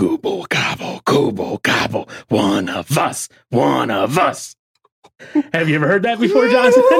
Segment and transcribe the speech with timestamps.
[0.00, 2.08] Gooble gobble, Gooble gobble.
[2.30, 4.56] One of us, one of us.
[5.52, 6.82] Have you ever heard that before, Johnson?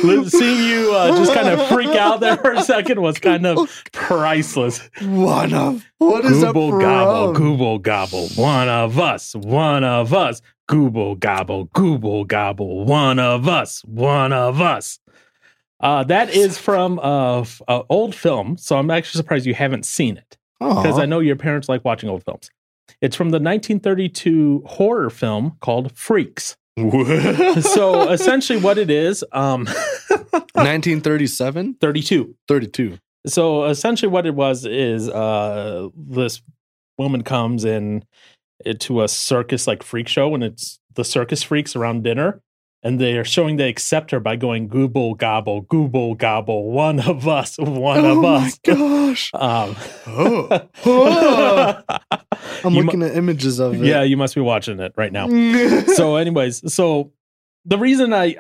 [0.03, 3.47] li- seeing you uh, just kind of freak out there for a second was kind
[3.47, 4.79] of priceless.
[5.01, 8.31] One of what is Gooble gobble, Gooble gobble.
[8.31, 10.43] One of us, one of us.
[10.69, 12.85] Gooble gobble, Gooble gobble.
[12.85, 14.99] One of us, one of us.
[15.83, 17.45] Uh, that is from a
[17.91, 21.69] old film, so I'm actually surprised you haven't seen it because I know your parents
[21.69, 22.51] like watching old films.
[23.01, 26.57] It's from the 1932 horror film called Freaks.
[26.79, 29.67] so essentially, what it is, um,
[30.55, 32.35] 1937, 32.
[32.49, 32.99] 32.
[33.27, 36.41] So essentially, what it was is uh, this
[36.97, 38.05] woman comes in
[38.65, 42.41] uh, to a circus like freak show, and it's the circus freaks around dinner,
[42.83, 47.29] and they are showing they accept her by going gooble gobble, gooble gobble, one of
[47.29, 48.59] us, one oh of my us.
[48.65, 49.31] gosh.
[49.35, 50.69] Um, Oh.
[50.85, 51.83] Oh.
[52.65, 53.87] I'm You mu- looking at images of it.
[53.87, 55.29] yeah, you must be watching it right now.
[55.95, 57.13] so anyways so
[57.65, 58.37] the reason I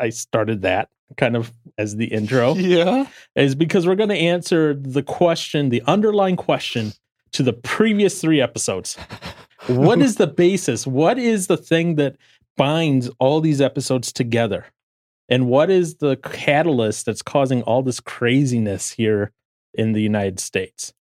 [0.00, 3.06] I started that kind of as the intro yeah.
[3.36, 6.92] is because we're going to answer the question the underlying question
[7.32, 8.96] to the previous three episodes
[9.66, 12.16] what is the basis what is the thing that
[12.56, 14.66] binds all these episodes together
[15.28, 19.32] and what is the catalyst that's causing all this craziness here
[19.74, 20.92] in the united states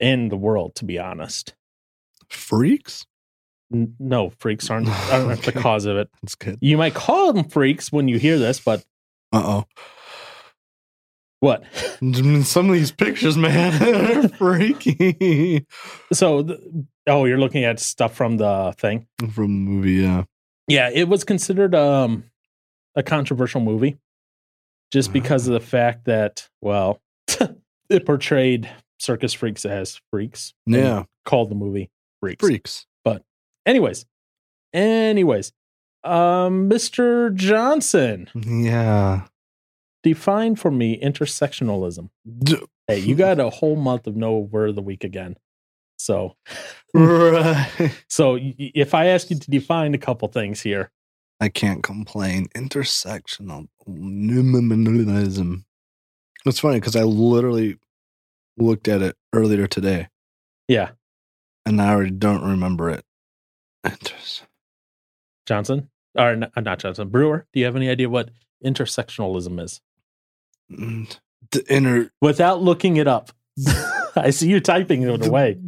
[0.00, 1.54] in the world to be honest
[2.28, 3.06] Freaks?
[3.72, 6.58] N- no freaks aren't, aren't the cause of it That's good.
[6.60, 8.84] You might call them freaks when you hear this, but
[9.32, 9.64] Uh oh.
[11.40, 11.64] what?
[12.44, 13.82] Some of these pictures, man,
[14.24, 15.66] are freaky.
[16.12, 16.60] So, th-
[17.06, 19.06] oh, you're looking at stuff from the thing.
[19.32, 20.24] From the movie, yeah.
[20.68, 22.24] Yeah, it was considered um
[22.94, 23.98] a controversial movie
[24.92, 27.00] just because of the fact that, well,
[27.90, 30.54] it portrayed circus freaks as freaks.
[30.66, 31.04] Yeah.
[31.24, 32.40] called the movie Freaks.
[32.44, 32.86] Freaks.
[33.04, 33.22] But,
[33.66, 34.06] anyways,
[34.72, 35.52] anyways,
[36.04, 37.32] um, Mr.
[37.34, 39.26] Johnson, Yeah.
[40.02, 42.08] define for me intersectionalism.
[42.38, 42.56] D-
[42.88, 45.36] Hey, you got a whole month of no word of the week again.
[45.98, 46.36] So,
[48.08, 50.90] so if I ask you to define a couple things here,
[51.40, 52.48] I can't complain.
[52.54, 55.64] Intersectional minimalism.
[56.46, 57.76] It's funny because I literally
[58.56, 60.08] looked at it earlier today
[60.68, 60.90] yeah,
[61.64, 63.04] and I already don't remember it.
[65.46, 67.46] Johnson or uh, not Johnson Brewer.
[67.52, 68.30] Do you have any idea what
[68.64, 69.80] intersectionalism is?
[70.70, 71.18] mm,
[71.50, 73.30] the inner Without looking it up,
[74.16, 75.58] I see you typing it away.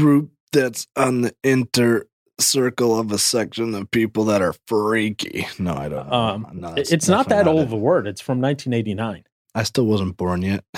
[0.00, 2.06] Group that's on the inner
[2.40, 5.46] circle of a section of people that are freaky.
[5.58, 6.12] No, I don't.
[6.12, 8.06] Um, No, It's not that definitely old of a word.
[8.06, 9.24] It's from 1989.
[9.54, 10.64] I still wasn't born yet.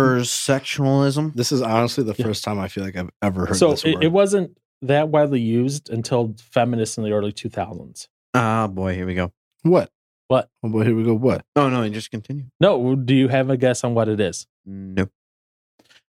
[0.00, 1.34] Intersectionalism.
[1.34, 2.26] This is honestly the Yeah.
[2.26, 4.04] first time I feel like I've ever heard So this it, word.
[4.04, 8.08] it wasn't that widely used until feminists in the early 2000s.
[8.34, 9.32] Ah, boy, here we go.
[9.62, 9.90] what?
[10.28, 10.48] What?
[10.62, 11.14] Oh boy, here we go.
[11.14, 11.44] What?
[11.56, 12.44] Oh no, and just continue.
[12.60, 14.46] No, do you have a guess on what it is?
[14.64, 15.10] Nope.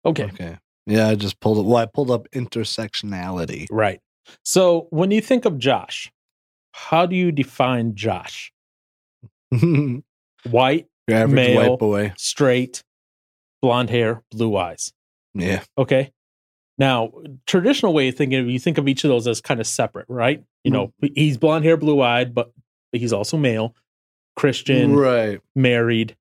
[0.05, 0.25] Okay.
[0.25, 0.57] Okay.
[0.87, 1.65] Yeah, I just pulled it.
[1.69, 3.67] Well, I pulled up intersectionality.
[3.71, 4.01] Right.
[4.45, 6.11] So when you think of Josh,
[6.73, 8.53] how do you define Josh?
[9.53, 10.01] Your
[10.49, 11.71] White, average Male.
[11.71, 12.13] white boy.
[12.17, 12.83] straight,
[13.61, 14.93] blonde hair, blue eyes.
[15.35, 15.63] Yeah.
[15.77, 16.13] Okay.
[16.79, 17.13] Now,
[17.47, 20.43] traditional way of thinking you think of each of those as kind of separate, right?
[20.65, 21.09] You know, mm-hmm.
[21.15, 22.53] he's blonde hair, blue eyed, but
[22.93, 23.75] he's also male,
[24.35, 25.41] Christian, Right.
[25.55, 26.17] married,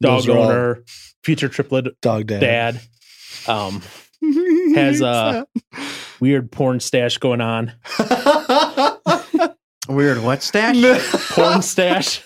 [0.00, 0.84] dog are all owner,
[1.22, 2.40] future triplet Dog dad.
[2.40, 2.80] dad,
[3.46, 3.82] um,
[4.74, 5.46] has, a
[6.20, 7.72] weird porn stash going on.
[9.88, 10.22] Weird.
[10.22, 10.76] What stash?
[11.32, 12.22] Porn stash.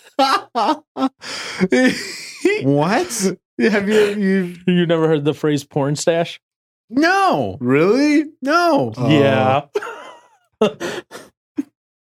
[2.62, 3.36] what?
[3.58, 6.40] Have you you You never heard the phrase porn stash?
[6.90, 7.56] No.
[7.60, 8.24] really?
[8.42, 8.92] No.
[8.96, 9.08] Oh.
[9.08, 9.62] yeah.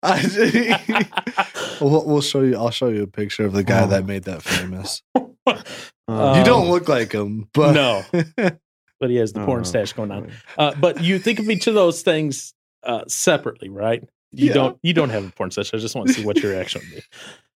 [0.02, 0.78] I,
[1.80, 2.56] we'll, we'll show you.
[2.56, 3.86] I'll show you a picture of the guy Oh.
[3.88, 5.02] that made that famous.
[5.14, 5.54] Uh, you
[6.08, 8.04] Um, don't look like him, but no.
[9.00, 10.30] But he has the porn oh, stash going on.
[10.58, 14.02] Uh, but you think of each of those things uh, separately, right?
[14.32, 14.54] You Yeah.
[14.54, 14.78] don't.
[14.82, 15.72] You don't have a porn stash.
[15.72, 17.02] I just want to see what your reaction would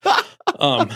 [0.05, 0.13] be.
[0.59, 0.91] Um,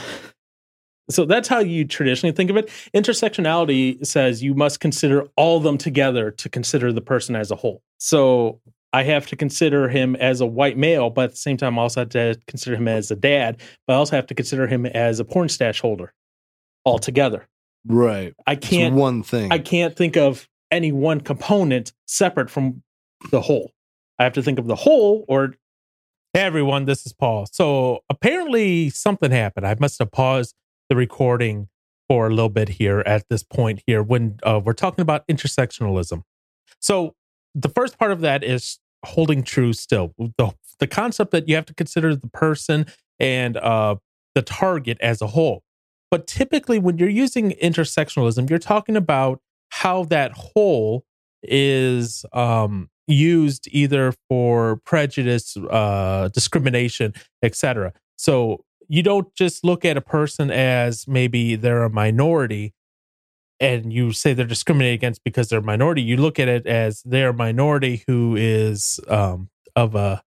[1.10, 2.68] so that's how you traditionally think of it.
[2.94, 7.56] Intersectionality says you must consider all of them together to consider the person as a
[7.56, 7.82] whole.
[7.98, 8.60] So
[8.92, 11.82] I have to consider him as a white male, but at the same time, I
[11.82, 13.60] also have to consider him as a dad.
[13.86, 16.14] But I also have to consider him as a porn stash holder
[16.86, 17.48] altogether.
[17.86, 18.34] Right.
[18.46, 19.52] I It's can't one thing.
[19.52, 22.82] I can't think of any one component separate from
[23.30, 23.72] the whole.
[24.18, 25.54] I have to think of the whole or
[26.34, 27.46] Hey everyone, this is Paul.
[27.52, 29.64] So apparently something happened.
[29.68, 30.56] I must have paused
[30.88, 31.68] the recording
[32.08, 36.22] for a little bit here at this point here when uh, we're talking about intersectionalism.
[36.80, 37.14] So
[37.54, 40.12] the first part of that is holding true still.
[40.18, 42.86] The, the concept that you have to consider the person
[43.20, 43.94] and uh,
[44.34, 45.62] the target as a whole.
[46.10, 49.40] But typically, when you're using intersectionalism, you're talking about
[49.70, 51.04] how that whole
[51.42, 57.92] is um, used either for prejudice, uh, discrimination, etc.
[58.16, 62.74] So you don't just look at a person as maybe they're a minority
[63.60, 66.02] and you say they're discriminated against because they're a minority.
[66.02, 70.22] You look at it as they're a minority who is um, of a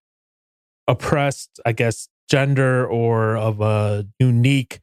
[0.88, 4.80] oppressed, I guess, gender or of a unique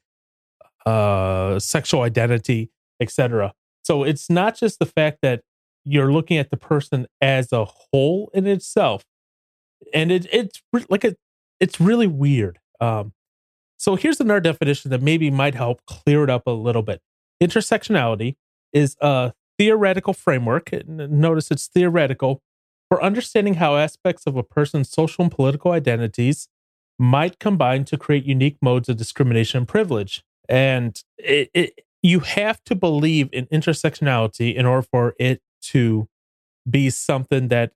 [0.86, 2.70] uh, sexual identity,
[3.00, 3.54] etc.
[3.84, 5.42] So it's not just the fact that
[5.84, 9.04] you're looking at the person as a whole in itself,
[9.92, 11.14] and it, it's re- like a,
[11.60, 12.58] it's really weird.
[12.80, 13.12] Um,
[13.76, 17.00] so here's another definition that maybe might help clear it up a little bit.
[17.42, 18.36] Intersectionality
[18.72, 20.70] is a theoretical framework.
[20.86, 22.42] Notice it's theoretical
[22.88, 26.48] for understanding how aspects of a person's social and political identities
[26.98, 30.22] might combine to create unique modes of discrimination and privilege.
[30.48, 36.08] And it, it, you have to believe in intersectionality in order for it to
[36.68, 37.72] be something that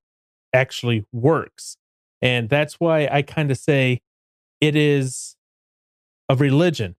[0.53, 1.77] actually works.
[2.21, 4.01] And that's why I kind of say
[4.61, 5.37] it is
[6.29, 6.97] a religion.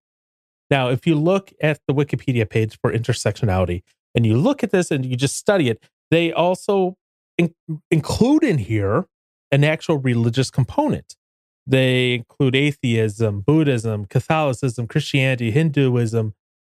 [0.71, 3.83] Now, if you look at the Wikipedia page for intersectionality
[4.15, 6.95] and you look at this and you just study it, they also
[7.37, 7.53] in-
[7.91, 9.05] include in here
[9.51, 11.15] an actual religious component.
[11.69, 16.33] They include atheism, Buddhism, Catholicism, Christianity, Hinduism,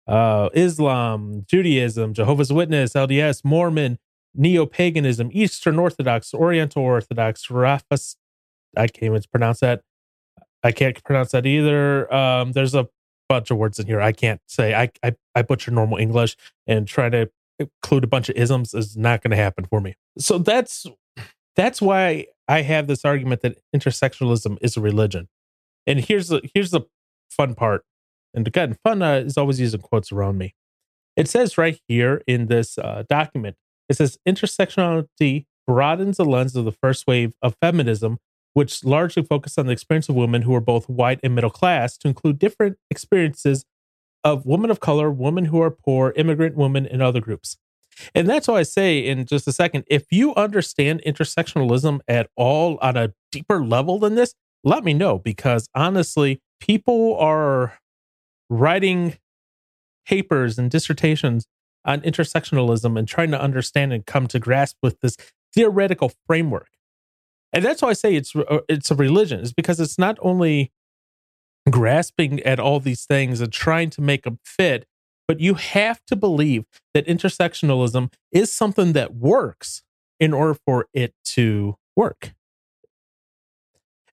[0.07, 3.99] uh, Islam, Judaism, Jehovah's Witness, LDS, Mormon,
[4.35, 8.17] Neo paganism, Eastern Orthodox, Oriental Orthodox, Rafas.
[8.77, 9.81] I can't even pronounce that.
[10.63, 12.13] I can't pronounce that either.
[12.13, 12.87] Um, there's a
[13.31, 14.75] bunch of words in here I can't say.
[14.75, 16.37] I, I, I butcher normal English
[16.67, 19.95] and try to include a bunch of isms is not going to happen for me.
[20.19, 20.87] So that's
[21.57, 25.29] that's why I have this argument that intersectionalism is a religion.
[25.87, 26.83] And here's the here's the
[27.31, 27.85] fun part.
[28.35, 30.55] And again, fun uh, is always using quotes around me.
[31.17, 33.57] It says right here in this uh, document,
[33.89, 38.19] it says intersectionality broadens the lens of the first wave of feminism,
[38.55, 41.97] which largely focused on the experience of women who are both white and middle class,
[41.99, 43.65] to include different experiences
[44.25, 47.59] of women of color, women who are poor, immigrant women, and other groups.
[48.15, 52.79] And that's why I say in just a second if you understand intersectionalism at all
[52.81, 54.35] on a deeper level than this,
[54.65, 57.79] let me know because honestly, people are
[58.49, 59.17] writing
[60.07, 61.47] papers and dissertations
[61.85, 65.17] on intersectionalism and trying to understand and come to grasp with this
[65.55, 66.69] theoretical framework.
[67.53, 70.73] And that's why I say it's uh, it's a religion is because it's not only
[71.71, 74.87] grasping at all these things and trying to make them fit,
[75.29, 76.65] but you have to believe
[76.95, 79.83] that intersectionalism is something that works
[80.21, 82.33] in order for it to work.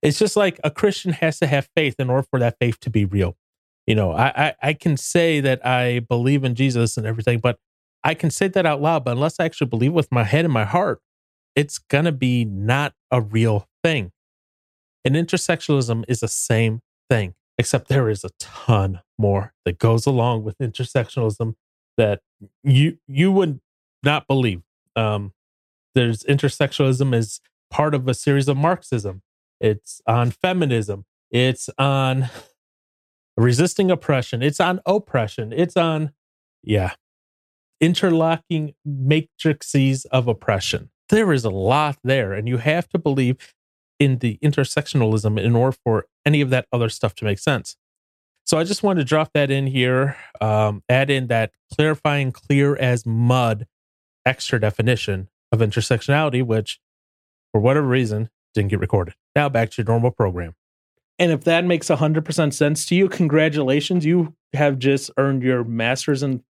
[0.01, 2.89] It's just like a Christian has to have faith in order for that faith to
[2.89, 3.35] be real.
[3.85, 7.57] You know, I, I, I can say that I believe in Jesus and everything, but
[8.03, 10.53] I can say that out loud, but unless I actually believe with my head and
[10.53, 11.01] my heart,
[11.55, 14.11] it's gonna be not a real thing.
[15.03, 20.45] And intersectionalism is the same thing, except there is a ton more that goes along
[20.45, 21.55] with intersectionalism
[21.97, 22.21] that
[22.63, 23.59] you you would
[24.01, 24.61] not believe.
[24.95, 25.33] Um,
[25.93, 29.21] there's intersectionalism is part of a series of Marxism.
[29.59, 31.05] It's on feminism.
[31.31, 32.29] It's on
[33.35, 34.41] resisting oppression.
[34.41, 35.51] It's on oppression.
[35.51, 36.11] It's on,
[36.63, 36.93] yeah,
[37.81, 40.91] interlocking matrices of oppression.
[41.09, 43.35] There is a lot there, and you have to believe
[43.99, 47.75] in the intersectionalism in order for any of that other stuff to make sense.
[48.45, 52.75] So I just wanted to drop that in here, um, add in that clarifying clear
[52.75, 53.67] as mud
[54.25, 56.79] extra definition of intersectionality, which
[57.51, 59.13] for whatever reason didn't get recorded.
[59.35, 60.55] Now back to your normal program.
[61.19, 64.05] And if that makes 100% sense to you, congratulations.
[64.05, 66.43] You have just earned your master's in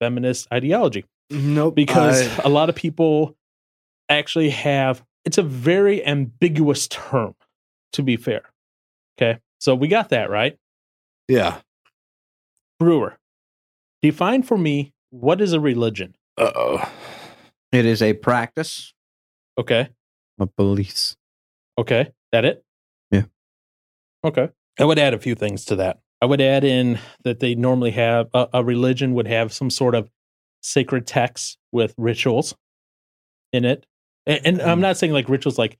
[0.00, 1.04] feminist ideology.
[1.30, 1.74] Nope.
[1.76, 3.36] Because I- a lot of people
[4.08, 7.34] actually have, it's a very ambiguous term,
[7.92, 8.42] to be fair.
[9.18, 9.38] Okay.
[9.58, 10.58] So we got that right.
[11.28, 11.58] yeah.
[12.78, 13.18] Brewer,
[14.00, 16.14] define for me what is a religion?
[16.38, 16.92] Uh oh.
[17.72, 18.94] It is a practice
[19.60, 19.90] Okay.
[20.38, 21.16] A beliefs.
[21.76, 22.12] Okay.
[22.32, 22.64] That it?
[23.10, 23.24] Yeah.
[24.24, 24.48] Okay.
[24.78, 26.00] I would add a few things to that.
[26.22, 29.94] I would add in that they normally have a, a religion would have some sort
[29.94, 30.10] of
[30.62, 32.54] sacred text with rituals
[33.52, 33.84] in it.
[34.26, 35.78] And, and I'm not saying like rituals like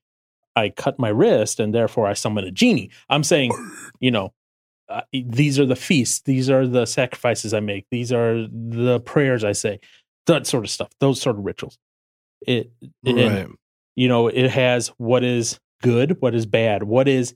[0.57, 2.91] I cut my wrist and therefore I summon a genie.
[3.09, 3.53] I'm saying,
[4.01, 4.33] you know,
[4.89, 9.45] uh, these are the feasts, these are the sacrifices I make, these are the prayers
[9.45, 9.79] I say,
[10.27, 11.79] that sort of stuff, those sort of rituals.
[12.47, 12.73] It,
[13.05, 13.57] and,
[13.95, 17.35] you know, it has what is good, what is bad, what is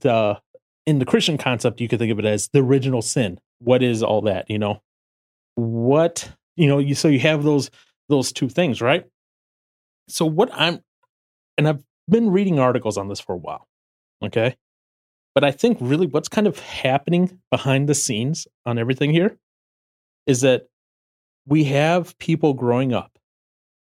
[0.00, 0.40] the
[0.86, 3.38] in the Christian concept, you could think of it as the original sin.
[3.58, 4.48] What is all that?
[4.48, 4.80] You know,
[5.54, 6.78] what you know.
[6.78, 7.70] You so you have those
[8.08, 9.04] those two things, right?
[10.08, 10.80] So what I'm,
[11.56, 13.68] and I've been reading articles on this for a while,
[14.24, 14.56] okay,
[15.34, 19.38] but I think really what's kind of happening behind the scenes on everything here
[20.26, 20.68] is that
[21.46, 23.18] we have people growing up,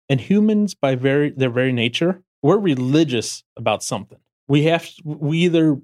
[0.08, 4.18] and humans by very their very nature, we're religious about something.
[4.48, 5.78] We have we either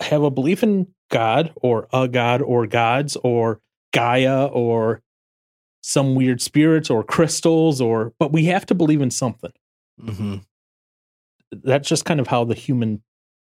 [0.00, 3.60] have a belief in God or a God or gods or
[3.92, 5.02] Gaia or
[5.82, 9.52] some weird spirits or crystals or but we have to believe in something.
[10.00, 10.36] Hmm
[11.52, 13.02] That's just kind of how the human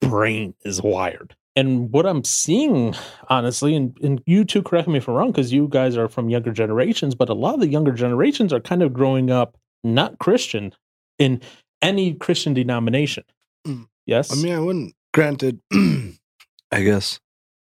[0.02, 1.36] brain is wired.
[1.56, 2.96] And what I'm seeing,
[3.30, 6.30] honestly, and, and you two correct me if I'm wrong, because you guys are from
[6.30, 10.20] younger generations, but a lot of the younger generations are kind of growing up not
[10.20, 10.74] Christian
[11.18, 11.42] in
[11.82, 13.24] any Christian denomination.
[13.68, 13.88] Mm.
[14.06, 14.32] Yes.
[14.32, 14.94] I mean, I wouldn't.
[15.14, 17.20] Granted, I guess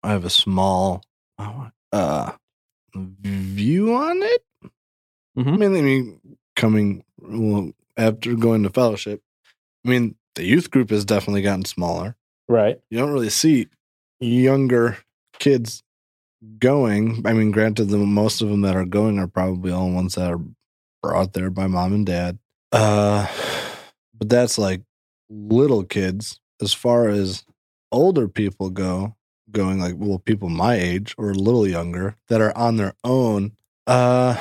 [0.03, 1.03] I have a small
[1.93, 2.31] uh
[2.95, 4.43] view on it.
[5.37, 5.59] Mhm.
[5.59, 9.21] Mainly, I mean, coming well after going to fellowship.
[9.85, 12.15] I mean, the youth group has definitely gotten smaller.
[12.47, 12.79] right.
[12.89, 13.67] You don't really see
[14.19, 14.97] younger
[15.39, 15.83] kids
[16.59, 17.23] going.
[17.25, 20.31] I mean, granted, the most of them that are going are probably all ones that
[20.31, 20.41] are
[21.01, 22.37] brought there by mom and dad.
[22.71, 23.27] Uh,
[24.13, 24.81] but that's like
[25.29, 26.39] little kids.
[26.61, 27.45] As far as
[27.91, 29.15] older people go,
[29.51, 33.53] going like well, people my age or a little younger that are on their own.
[33.85, 34.35] Uh,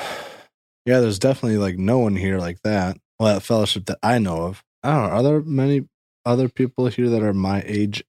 [0.84, 2.96] yeah, there's definitely like no one here like that.
[3.18, 4.62] Well, that fellowship that I know of.
[4.82, 5.10] I don't know.
[5.16, 5.88] Are there many
[6.24, 8.04] other people here that are my age?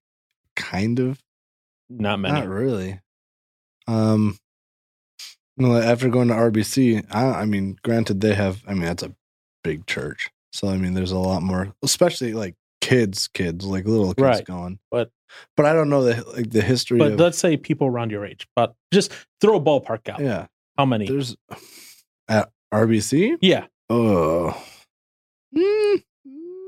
[0.56, 1.20] Kind of.
[1.90, 2.34] Not many.
[2.34, 3.00] Not really.
[3.88, 4.38] Um,
[5.56, 8.64] know, after going to RBC, I, I mean, granted, they have.
[8.68, 9.16] I mean, that's a
[9.64, 14.14] big church, so I mean, there's a lot more, especially like kids, kids, like little
[14.14, 14.46] kids Right.
[14.46, 14.80] going.
[14.92, 15.12] But-
[15.58, 17.20] but I don't know the like the history but of.
[17.20, 18.48] let's say people around your age.
[18.56, 19.12] But just
[19.42, 20.22] throw a ballpark out.
[20.22, 20.48] yeah,
[20.78, 21.06] How many?
[21.06, 21.36] there's
[22.30, 23.36] at RBC.
[23.42, 23.66] yeah.
[23.90, 24.56] Oh.
[25.56, 26.04] Mm,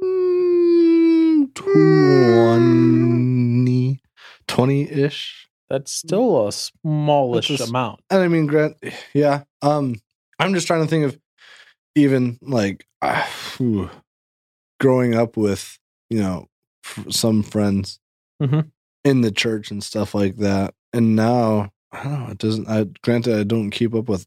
[0.03, 4.01] mm, 20
[4.48, 5.48] 20-ish.
[5.69, 8.00] That's still a smallish That's a s- amount.
[8.09, 8.75] And I mean, Grant,
[9.13, 9.43] yeah.
[9.62, 9.95] Um,
[10.39, 11.19] I'm just trying to think of
[11.95, 13.24] even like uh,
[13.57, 13.89] whew,
[14.79, 15.77] growing up with
[16.09, 16.48] you know
[16.86, 18.00] f- some friends
[18.41, 18.71] Mhm.
[19.03, 22.31] in the church and stuff like that, and now I don't know.
[22.31, 22.67] It doesn't.
[22.67, 24.25] I granted I don't keep up with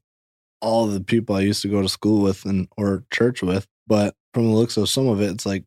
[0.60, 4.14] all the people I used to go to school with and or church with, but
[4.32, 5.64] from the looks of some of it, it's like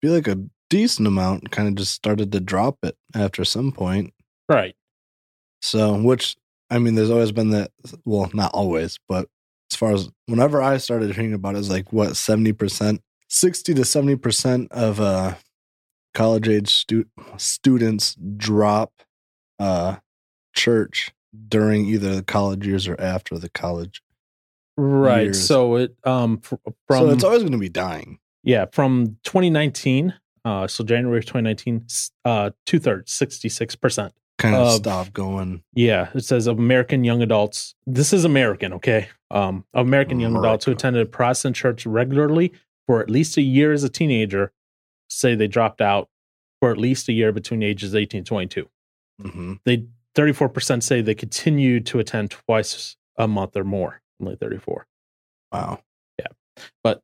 [0.00, 4.12] feel like a decent amount kind of just started to drop it after some point.
[4.48, 4.74] Right.
[5.60, 6.36] So, which
[6.70, 7.70] I mean, there's always been that.
[8.04, 9.28] Well, not always, but
[9.70, 13.74] as far as whenever I started hearing about it, it's like what seventy percent, sixty
[13.74, 15.34] to seventy percent of uh
[16.14, 17.06] college age stu-
[17.36, 18.92] students drop
[19.58, 19.96] uh
[20.54, 21.12] church
[21.48, 24.02] during either the college years or after the college.
[24.76, 25.24] Right.
[25.24, 25.46] Years.
[25.46, 26.54] So it um fr-
[26.86, 28.18] from so it's always going to be dying.
[28.42, 30.14] yeah from 2019.
[30.44, 34.12] Uh, so January of 2019, s- uh, two thirds, 66 percent.
[34.38, 35.62] Kind of Of- stop going.
[35.72, 37.76] Yeah, it says American young adults.
[37.86, 39.08] This is American, okay?
[39.30, 42.52] Um, American young adults who attended a Protestant church regularly
[42.88, 44.52] for at least a year as a teenager
[45.08, 46.08] say they dropped out
[46.60, 48.68] for at least a year between ages 18 and 22.
[49.20, 49.84] hmm They
[50.16, 54.00] 34% say they continue to attend twice a month or more.
[54.22, 54.86] Only 34.
[55.52, 55.80] Wow.
[56.18, 56.26] Yeah.
[56.82, 57.02] But-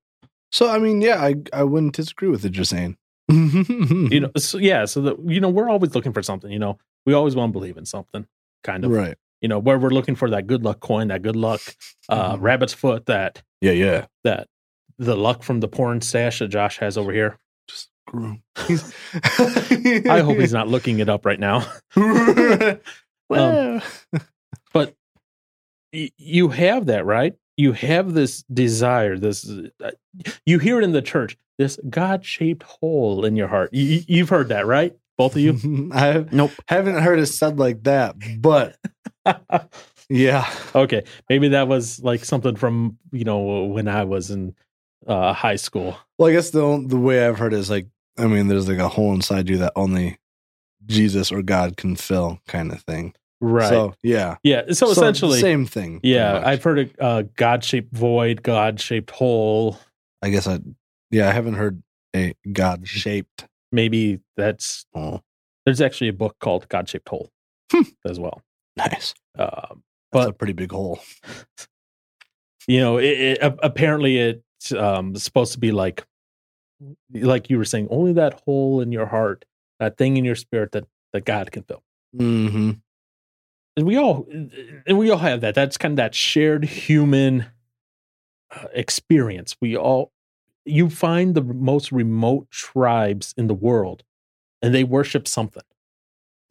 [0.51, 2.55] so I mean, yeah, I I wouldn't disagree with it.
[2.55, 2.97] You're saying.
[3.31, 6.79] You know, so yeah, so that you know, we're always looking for something, you know.
[7.05, 8.27] We always want to believe in something,
[8.65, 8.91] kind of.
[8.91, 9.17] right?
[9.43, 11.61] You know, where we're looking for that good luck coin, that good luck
[12.09, 12.41] uh Mhm.
[12.41, 14.07] rabbit's foot, that Yeah, yeah.
[14.25, 14.49] that
[14.99, 17.39] the luck from the porn stash that Josh has over here.
[17.69, 17.91] Just.
[20.09, 21.71] I hope he's not looking it up right now.
[23.29, 23.83] well,
[25.93, 27.35] Y- you have that, right?
[27.57, 29.49] You have this desire, this
[29.83, 29.91] uh,
[30.47, 33.71] you hear it in the church, this God-shaped hole in your heart.
[33.73, 34.97] You, you've heard that, right?
[35.17, 35.91] Both of you.
[35.93, 36.53] I Nope.
[36.69, 38.77] haven't heard it said like that, but
[40.09, 44.55] yeah, okay, maybe that was like something from you know when I was in
[45.07, 45.97] uh, high school.
[46.19, 48.79] Well, I guess the the way I've heard it is like, I mean, there's like
[48.79, 50.19] a hole inside you that only
[50.87, 53.15] Jesus or God can fill, kind of thing.
[53.41, 53.69] Right.
[53.69, 54.37] So yeah.
[54.43, 54.73] yeah.
[54.73, 56.01] So, essentially, same thing.
[56.03, 56.43] yeah.
[56.45, 59.79] I've heard a uh, God-shaped void, God-shaped hole.
[60.23, 60.59] I guess I.
[61.11, 61.83] Yeah, I haven't heard
[62.17, 65.23] a God shaped Maybe that's hole.
[65.65, 67.31] there's actually a book called God-shaped hole
[67.71, 67.83] Hmm.
[68.05, 68.43] as well.
[68.77, 69.15] Nice.
[69.39, 71.01] Um, That's But- a pretty big hole.
[72.67, 76.05] you know, it, it, apparently it's um, supposed to be like,
[77.13, 79.45] like you were saying, only that hole in your heart,
[79.81, 81.83] that thing in your spirit that that God can fill.
[82.17, 82.71] Mm-hmm.
[83.79, 84.27] And we all,
[84.89, 85.55] and we all have that.
[85.55, 87.47] That's kind of that shared human
[88.51, 89.57] uh, experience.
[89.61, 90.11] We all,
[90.65, 94.03] you find the most remote tribes in the world,
[94.61, 95.63] and they worship something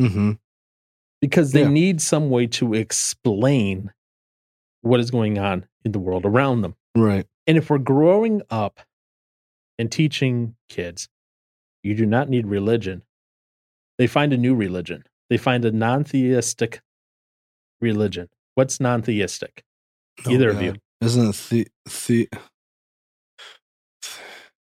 [0.01, 0.33] Mm-hmm.
[1.19, 1.67] because they Yeah.
[1.69, 3.91] need some way to explain
[4.83, 6.75] what is going on in the world around them.
[6.95, 7.25] Right.
[7.45, 8.79] And if we're growing up
[9.77, 11.09] and teaching kids,
[11.83, 13.01] you do not need religion,
[13.97, 15.03] they find a new religion.
[15.29, 16.79] They find a non theistic
[17.81, 18.29] religion.
[18.55, 19.63] What's non theistic?
[20.27, 20.75] Either of you.
[21.01, 21.67] Isn't it the
[22.07, 22.29] the?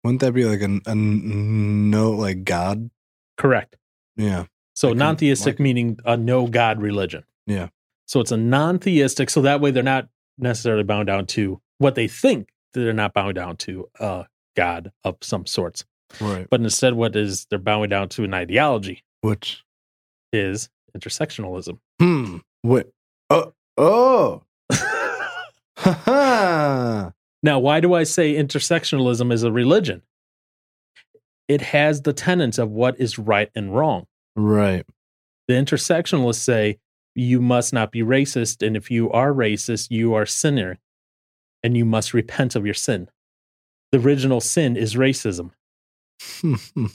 [0.02, 2.90] Wouldn't that be like a, a no like God?
[3.38, 3.76] Correct.
[4.16, 4.44] Yeah.
[4.74, 7.24] So Like non theistic like- meaning a no God religion.
[7.46, 7.68] Yeah.
[8.06, 9.30] So it's a non theistic.
[9.30, 13.14] So that way they're not necessarily bound down to what they think that they're not
[13.14, 15.84] bound down to a God of some sorts.
[16.20, 16.46] Right.
[16.50, 19.64] But instead, what is they're bowing down to an ideology Which?
[20.32, 21.78] is intersectionalism.
[22.00, 22.38] Hmm.
[22.62, 22.90] What?
[23.30, 23.52] Oh.
[23.76, 24.42] Oh.
[27.44, 30.00] Now, why do I say intersectionalism is a religion?
[31.46, 34.06] It has the tenets of what is right and wrong.
[34.34, 34.86] Right.
[35.46, 36.78] The intersectionalists say
[37.14, 40.78] you must not be racist, and if you are racist, you are sinner,
[41.62, 43.10] and you must repent of your sin.
[43.92, 45.50] The original sin is racism.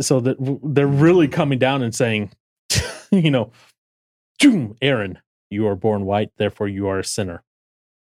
[0.00, 2.30] So that they're really coming down and saying,
[3.12, 3.52] you know, "Choom,
[4.82, 5.18] Aaron,
[5.50, 7.44] you are born white, therefore you are a sinner.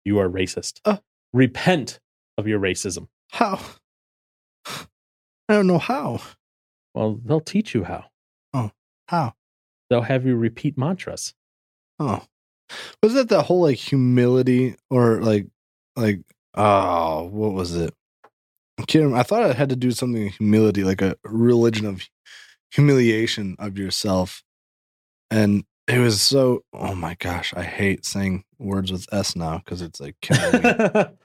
[0.05, 0.79] You are racist.
[0.85, 0.97] Uh.
[1.33, 1.99] Repent
[2.37, 3.07] of your racism.
[3.31, 3.59] How?
[4.67, 6.21] I don't know how.
[6.93, 8.05] Well, they'll teach you how.
[8.53, 8.71] Oh,
[9.07, 9.33] how?
[9.89, 11.33] They'll have you repeat mantras.
[11.99, 12.23] Oh,
[13.01, 15.47] was that the whole like humility or like
[15.95, 16.21] like
[16.55, 17.93] oh what was it?
[18.77, 19.19] I can't remember.
[19.19, 22.03] I thought it had to do something with humility, like a religion of
[22.71, 24.43] humiliation of yourself,
[25.31, 26.63] and it was so.
[26.73, 30.15] Oh my gosh, I hate saying words with S now because it's like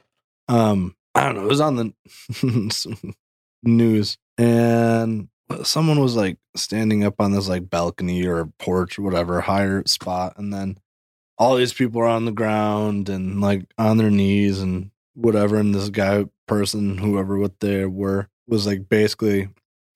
[0.48, 3.14] um i don't know it was on the
[3.62, 5.28] news and
[5.62, 10.34] someone was like standing up on this like balcony or porch or whatever higher spot
[10.36, 10.78] and then
[11.38, 15.74] all these people are on the ground and like on their knees and whatever and
[15.74, 19.48] this guy person whoever what they were was like basically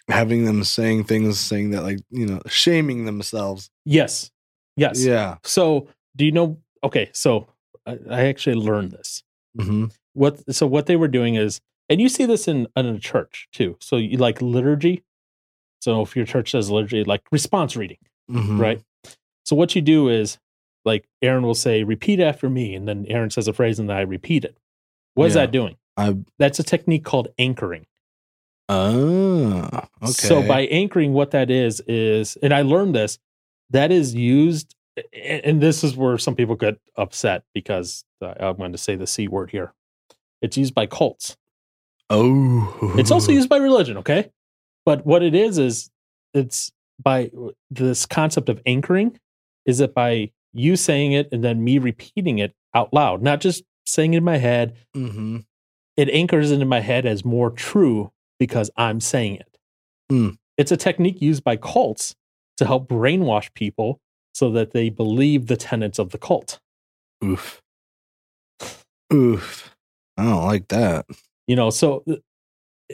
[0.09, 4.31] having them saying things saying that like you know shaming themselves yes.
[4.77, 5.05] Yes.
[5.05, 6.59] yeah So, do you know?
[6.85, 7.11] Okay.
[7.12, 7.49] So,
[7.87, 9.23] I, I actually learned this.
[9.59, 10.55] hmm What?
[10.55, 13.77] So, what they were doing is, and you see this in, in a church too.
[13.81, 15.05] So, you like liturgy.
[15.81, 17.99] So, if your church says liturgy, like response reading,
[18.31, 18.83] hmm right?
[19.45, 20.39] So, what you do is,
[20.85, 23.97] like Aaron will say, "Repeat after me," and then Aaron says a phrase, and then
[23.97, 24.57] I repeat it.
[25.15, 25.43] What is Yeah.
[25.47, 25.77] that doing?
[25.97, 27.87] i That's a technique called anchoring.
[28.69, 29.69] oh
[30.03, 33.19] okay So by anchoring, what that is is, and I learned this,
[33.70, 34.74] that is used,
[35.12, 39.07] and this is where some people get upset because uh, I'm going to say the
[39.07, 39.72] c word here.
[40.42, 41.37] It's used by cults.
[42.09, 43.96] Oh, It's also used by religion.
[43.98, 44.31] Okay,
[44.85, 45.90] but what it is is
[46.35, 46.70] it's
[47.02, 47.31] by
[47.70, 49.18] this concept of anchoring.
[49.64, 53.62] Is it by you saying it and then me repeating it out loud, not just
[53.85, 54.74] saying it in my head.
[54.94, 55.38] hmm
[55.96, 59.59] It anchors it in my head as more true because I'm saying it.
[60.11, 60.31] Hmm.
[60.57, 62.14] It's a technique used by cults
[62.57, 64.01] to help brainwash people
[64.35, 66.59] so that they believe the tenets of the cult.
[67.25, 67.61] Oof.
[69.12, 69.75] Oof.
[70.16, 71.07] I don't like that.
[71.47, 72.05] You know, so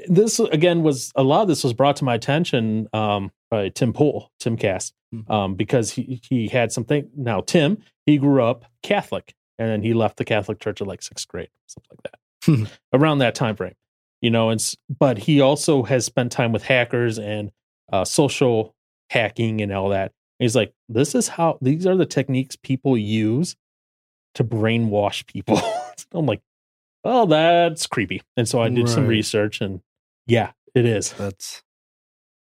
[0.07, 3.93] this again was a lot of this was brought to my attention um, by Tim
[3.93, 5.31] Pool, Timcast, Mhm.
[5.31, 7.09] um, because he he had something.
[7.17, 11.03] Now Tim, he grew up Catholic, and then he left the Catholic Church at like
[11.03, 12.13] sixth grade, something like
[12.67, 13.75] that, around that time frame.
[14.21, 17.51] You know, and but he also has spent time with hackers and
[17.93, 18.75] uh, social
[19.13, 20.13] hacking and all that.
[20.39, 23.55] He's like, this is how these are the techniques people use
[24.35, 25.61] to brainwash people.
[26.13, 26.41] I'm like,
[27.05, 28.23] well, that's creepy.
[28.37, 29.81] And so I did some research and
[30.27, 31.13] yeah, it is.
[31.13, 31.63] That's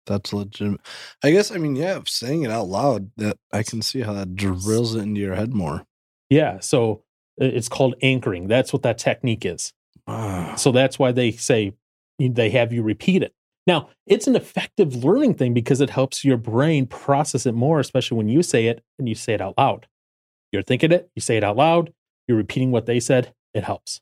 [0.05, 0.81] that's legitimate.
[1.23, 4.35] I guess I mean, yeah, saying it out loud, that I can see how that
[4.35, 5.85] drills it into your head more.
[6.29, 6.59] Yeah.
[6.59, 7.03] So
[7.37, 8.47] it's called anchoring.
[8.47, 9.71] That's what that technique is.
[10.07, 11.73] Ah, So that's why they say
[12.17, 13.33] they have you repeat it.
[13.69, 18.17] Now, it's an effective learning thing because it helps your brain process it more, especially
[18.17, 19.85] when you say it and you say it out loud.
[20.51, 21.93] You're thinking it, you say it out loud,
[22.27, 24.01] you're repeating what they said, it helps.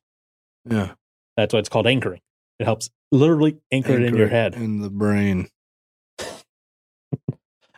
[0.69, 0.93] yeah.
[1.35, 2.21] That's why it's called anchoring.
[2.59, 4.55] It helps literally anchor, it in your head.
[4.55, 5.49] in the brain.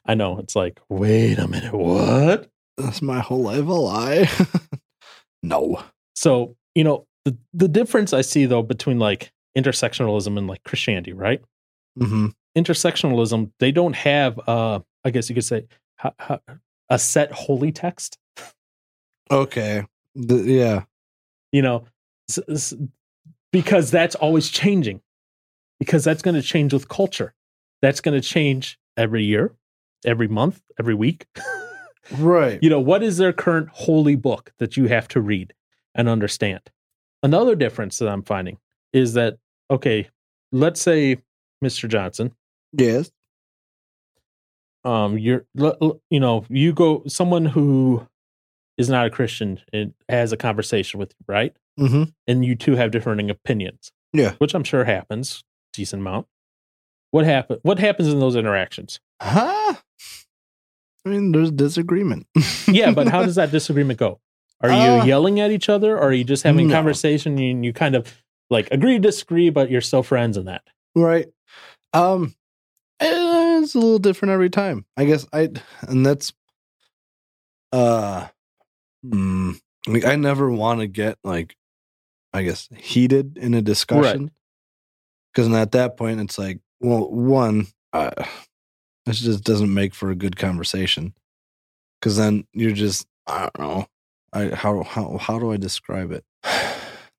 [0.05, 2.51] I know it's like, wait a minute, what?
[2.77, 4.29] That's my whole life a lie.
[5.41, 5.83] no.
[6.13, 11.13] So, you know, the, the difference I see though between like intersectionalism and like Christianity,
[11.13, 11.41] right?
[11.99, 16.39] Hmm Intersectionalism, they don't have, uh, I guess you could say, ha- ha-
[16.89, 18.17] a set holy text.
[19.31, 19.85] Okay.
[20.15, 20.83] The, yeah.
[21.51, 21.85] You know,
[22.29, 22.73] s- s-
[23.51, 25.01] because that's always changing.
[25.79, 27.33] Because that's going to change with culture.
[27.81, 29.53] That's going to change every year,
[30.05, 31.27] every month, every week.
[32.17, 32.59] Right.
[32.63, 35.53] you know, what is their current holy book that you have to read
[35.95, 36.61] and understand?
[37.23, 38.57] Another difference that I'm finding
[38.91, 39.37] is that,
[39.69, 40.09] okay,
[40.51, 41.17] let's say,
[41.63, 41.87] Mr.
[41.89, 42.31] Johnson,
[42.73, 43.11] Yes.
[44.85, 45.45] um, you're,
[46.09, 48.07] you know, you go, someone who
[48.77, 51.55] is not a Christian and has a conversation with you, right?
[51.77, 53.91] hmm And you two have differing opinions.
[54.13, 54.33] Yeah.
[54.37, 55.43] Which I'm sure happens
[55.73, 56.27] decent amount.
[57.11, 57.59] What happen?
[57.63, 58.99] What happens in those interactions?
[59.21, 59.75] Huh?
[61.05, 62.27] I mean, there's disagreement.
[62.67, 64.19] Yeah, but how does that disagreement go?
[64.61, 66.75] Are you Uh, yelling at each other, or are you just having no.
[66.75, 70.63] conversation and you kind of like agree to disagree, but you're still friends in that?
[70.95, 71.27] right?
[71.93, 72.35] Um,
[72.99, 74.85] it's a little different every time.
[74.97, 75.49] I guess I,
[75.81, 76.33] and that's,
[77.71, 78.27] uh,
[79.03, 79.51] hmm,
[79.87, 81.55] like I never want to get like,
[82.33, 84.31] I guess heated in a discussion,
[85.33, 88.11] because at that point it's like, well, one, uh,
[89.05, 91.13] it just doesn't make for a good conversation,
[91.99, 93.87] because then you're just, I don't know,
[94.31, 96.23] I how how how do I describe it?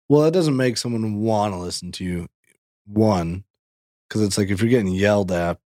[0.08, 2.26] Well, that doesn't make someone want to listen to you.
[2.84, 3.44] One,
[4.10, 5.58] because it's like if you're getting yelled at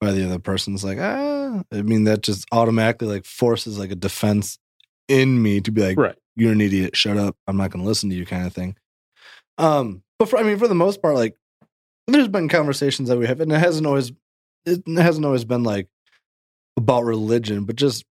[0.00, 1.62] by the other person, it's like ah.
[1.72, 4.58] I mean, that just automatically like forces like a defense
[5.08, 6.16] in me to be like, Right.
[6.34, 6.96] "You're an idiot.
[6.96, 7.36] Shut up.
[7.46, 8.74] I'm not going to listen to you," kind of thing.
[9.58, 11.36] Um, but for I mean, for the most part, like
[12.08, 14.12] there's been conversations that we have, and it hasn't always
[14.64, 15.88] it hasn't always been like
[16.78, 18.04] about religion, but just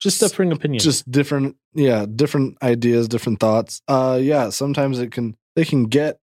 [0.00, 0.82] Just differing opinions.
[0.84, 6.18] just different yeah different ideas different thoughts uh yeah sometimes it can they can get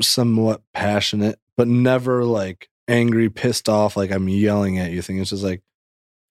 [0.00, 5.28] somewhat passionate but never like angry pissed off like i'm yelling at you thing it's
[5.30, 5.60] just like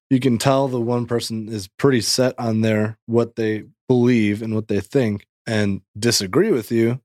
[0.10, 4.56] you can tell the one person is pretty set on their what they believe and
[4.56, 7.00] what they think and disagree with you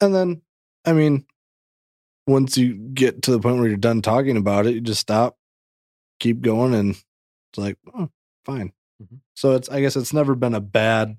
[0.00, 0.42] and then
[0.84, 1.24] i mean
[2.26, 5.36] once you get to the point where you're done talking about it you just stop
[6.20, 8.08] keep going and it's like oh,
[8.44, 9.20] fine Mhm.
[9.36, 11.16] so it's i guess it's never been a bad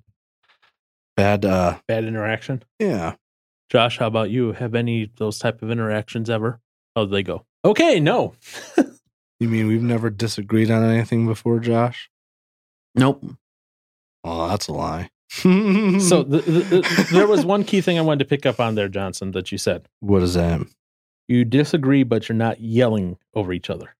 [1.16, 2.62] bad uh bad interaction.
[2.78, 3.16] yeah
[3.70, 4.54] Josh, how about you?
[4.54, 6.60] Have any of those type of interactions ever?
[6.96, 7.46] How do they go?
[7.64, 8.34] Okay, no.
[9.40, 12.10] you mean we've never disagreed on anything before josh
[12.96, 13.24] Nope.
[14.24, 18.20] oh that's a lie So the, the, the, there was one key thing I wanted
[18.20, 19.88] to pick up on there, Johnson, that you said.
[20.00, 20.62] what is that
[21.28, 23.96] You disagree, but you're not yelling over each other.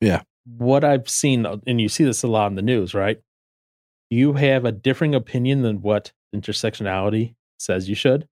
[0.00, 0.22] Yeah.
[0.46, 3.20] What I've seen, and you see this a lot in the news, right?
[4.10, 8.28] You have a differing opinion than what intersectionality says you should.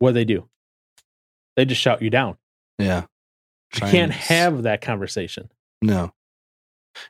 [0.00, 0.48] What do they do?
[1.56, 2.36] They just shout you down.
[2.78, 3.04] yeah
[3.74, 5.50] You can't have that conversation.
[5.80, 6.12] no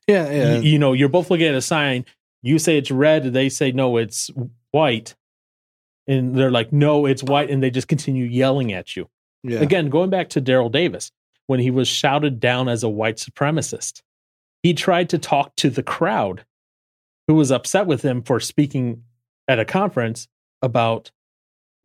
[0.06, 2.04] yeah yeah You, you know, you're both looking at a sign.
[2.42, 4.30] You say it's red, they say no, it's
[4.70, 5.14] white.
[6.06, 7.50] And they're like, no, it's white.
[7.50, 9.08] And they just continue yelling at you.
[9.42, 11.12] yeah Again, going back to Daryl Davis,
[11.46, 14.02] when he was shouted down as a white supremacist,
[14.62, 16.44] he tried to talk to the crowd
[17.26, 19.04] who was upset with him for speaking
[19.48, 20.28] at a conference
[20.62, 21.10] about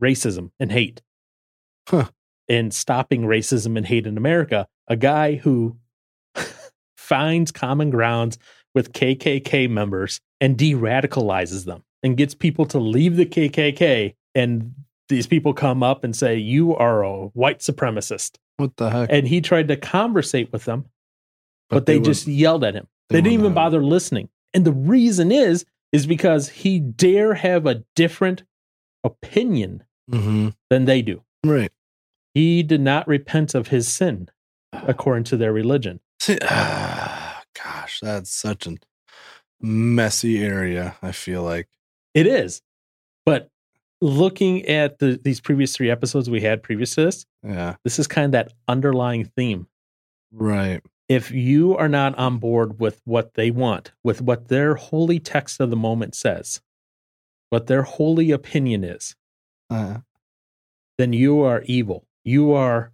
[0.02, 1.02] racism and hate
[1.88, 2.10] Huh.
[2.50, 4.68] and stopping racism and hate in America.
[4.88, 5.78] A guy who
[6.98, 8.38] finds common grounds
[8.74, 14.16] with KKK members and de radicalizes them and gets people to leave the KKK.
[14.34, 14.74] And
[15.10, 18.38] these people come up and say, You are a white supremacist.
[18.58, 20.86] what the heck And he tried to conversate with them,
[21.70, 22.88] but, they, wouldn't- just yelled at him.
[23.10, 24.30] they They, didn't even wouldn't bother listening.
[24.54, 28.44] And the reason is, is because he dare have a different
[29.04, 30.56] opinion Mhm.
[30.70, 31.24] than they do.
[31.44, 31.72] right
[32.34, 34.30] He did not repent of his sin
[34.74, 36.00] according to their religion.
[36.20, 38.76] See, ah, gosh that's such a
[39.62, 41.68] messy area i feel like
[42.14, 42.62] It is.
[43.26, 43.50] But
[44.02, 48.08] looking at the, these previous three episodes we had previous to this, yeah this is
[48.08, 49.68] kind of that underlying theme.
[50.32, 55.20] right If you are not on board with what they want, with what their holy
[55.20, 56.62] text of the moment says,
[57.50, 59.16] what their holy opinion is,
[59.70, 59.98] uh,
[60.98, 62.06] then you are evil.
[62.24, 62.92] You are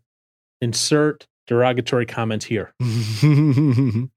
[0.62, 2.74] insert derogatory comment here.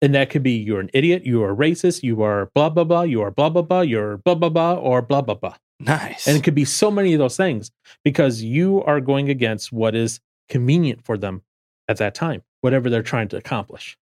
[0.00, 3.02] And that could be you're an idiot, you are racist, you are blah, blah, blah,
[3.02, 5.56] you are blah, blah, blah, you're blah, blah, blah, or blah, blah, blah.
[5.80, 7.72] nice And it could be so many of those things
[8.04, 11.42] because you are going against what is convenient for them
[11.88, 13.98] at that time, whatever they're trying to accomplish.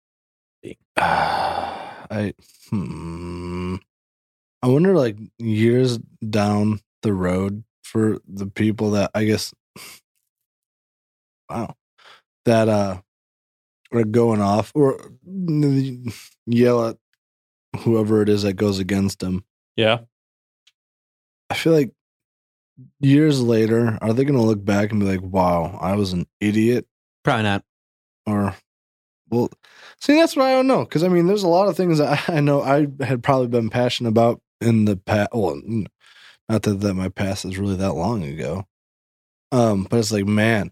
[0.62, 0.76] being?
[0.96, 2.34] I
[2.70, 3.76] hmm.
[4.62, 9.54] I wonder, like years down the road, for the people that I guess,
[11.48, 11.74] wow,
[12.44, 13.00] that uh
[13.92, 14.98] are going off or
[16.46, 16.96] yell at
[17.80, 19.44] whoever it is that goes against them.
[19.76, 20.00] Yeah.
[21.48, 21.92] I feel like
[23.00, 26.26] years later, are they going to look back and be like, "Wow, I was an
[26.40, 26.86] idiot,"
[27.22, 27.64] Probably not.
[28.26, 28.56] or
[29.30, 29.50] well,
[30.00, 30.84] see, that's what I don't know.
[30.84, 33.70] Because I mean, there's a lot of things that I know I had probably been
[33.70, 35.30] passionate about in the past.
[35.32, 35.86] Well, n-
[36.48, 38.66] not that that my past is really that long ago.
[39.52, 40.70] Um, but it's like, man,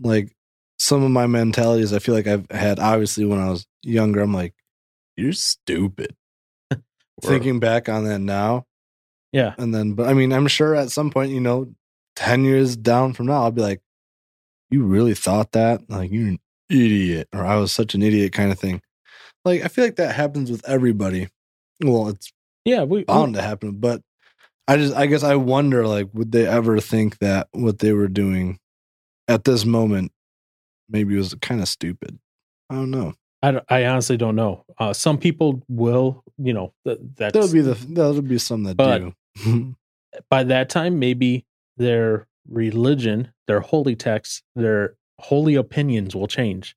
[0.00, 0.34] like
[0.78, 4.20] some of my mentalities, I feel like I've had obviously when I was younger.
[4.20, 4.54] I'm like,
[5.16, 6.14] you're stupid.
[7.22, 8.66] Thinking back on that now,
[9.32, 9.54] Yeah.
[9.58, 11.72] and then, but I mean, I'm sure at some point, you know,
[12.16, 13.80] 10 years down from now, I'll be like,
[14.70, 15.88] you really thought that?
[15.88, 18.80] Like, you're an idiot, or I was such an idiot kind of thing.
[19.44, 21.28] Like, I feel like that happens with everybody.
[21.82, 22.32] Well, it's
[22.64, 22.82] Yeah.
[22.84, 24.02] We, we- to happen, but
[24.66, 28.08] I just, I guess I wonder, like, would they ever think that what they were
[28.08, 28.58] doing
[29.28, 30.12] at this moment
[30.88, 32.18] maybe was kind of stupid?
[32.70, 33.14] I don't know.
[33.42, 34.64] I, don't- I honestly don't know.
[34.78, 38.76] Uh, some people will, you know, th- that's There'll be the, there'll be some that
[38.78, 39.74] do.
[40.30, 41.44] by that time, maybe
[41.76, 46.74] their religion, their holy texts, their holy opinions will change.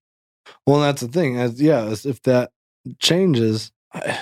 [0.65, 1.37] Well, that's the thing.
[1.39, 2.51] As yeah, as if that
[2.99, 4.19] changes, I,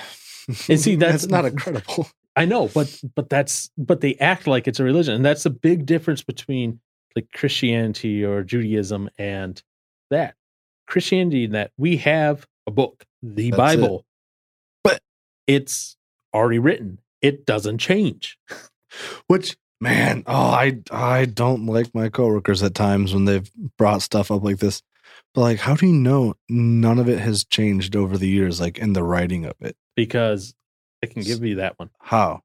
[0.68, 2.06] And see, that's- not incredible.
[2.36, 5.50] I know, but but that's but they act like it's a religion, and that's the
[5.50, 6.80] big difference between
[7.16, 9.60] like Christianity or Judaism and
[10.10, 10.34] that
[10.86, 11.44] Christianity.
[11.44, 14.04] in That we have a book, the That's Bible,
[14.84, 15.00] But-
[15.46, 15.96] it's
[16.34, 16.98] already written.
[17.22, 18.38] It doesn't change.
[19.26, 24.30] Which man, oh, I I don't like my coworkers at times when they've brought stuff
[24.30, 24.82] up like this.
[25.34, 28.78] But like, how do you know none of it has changed over the years, like
[28.78, 29.76] in the writing of it?
[29.94, 30.54] because
[31.02, 31.90] I can give you that one.
[32.00, 32.42] How?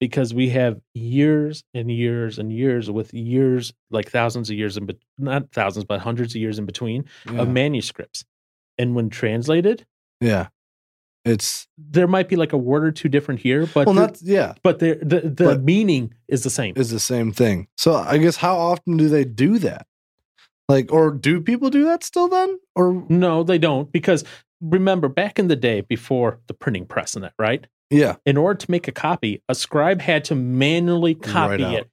[0.00, 4.86] Because we have years and years and years with years, like thousands of years in,
[4.86, 7.40] bet not thousands, but hundreds of years in between Yeah.
[7.42, 8.24] of manuscripts.
[8.78, 9.84] And when translated,
[10.20, 10.48] yeah.
[11.24, 14.54] It's there might be like a word or two different here, but well, not yeah,
[14.62, 16.74] but the the, the meaning is the same.
[16.76, 17.66] is the same thing.
[17.76, 19.86] So I guess how often do they do that?
[20.68, 22.58] Like, or do people do that still then?
[22.76, 24.24] Or No, they don't because
[24.60, 27.66] remember back in the day before the printing press and that, right?
[27.90, 31.74] Yeah, In order to make a copy, a scribe had to manually copy out.
[31.74, 31.90] it.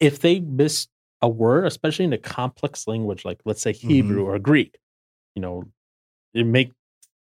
[0.00, 0.88] If they missed
[1.22, 3.88] a word, especially in a complex language like let's say Mm-hmm.
[3.88, 4.76] Hebrew or Greek,
[5.34, 5.64] you know,
[6.34, 6.72] it make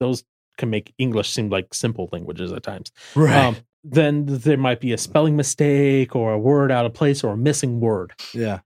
[0.00, 0.24] those
[0.58, 2.90] can make English seem like simple languages at times.
[3.14, 7.22] right, Um, then there might be a spelling mistake or a word out of place
[7.22, 8.12] or a missing word.
[8.34, 8.58] yeah,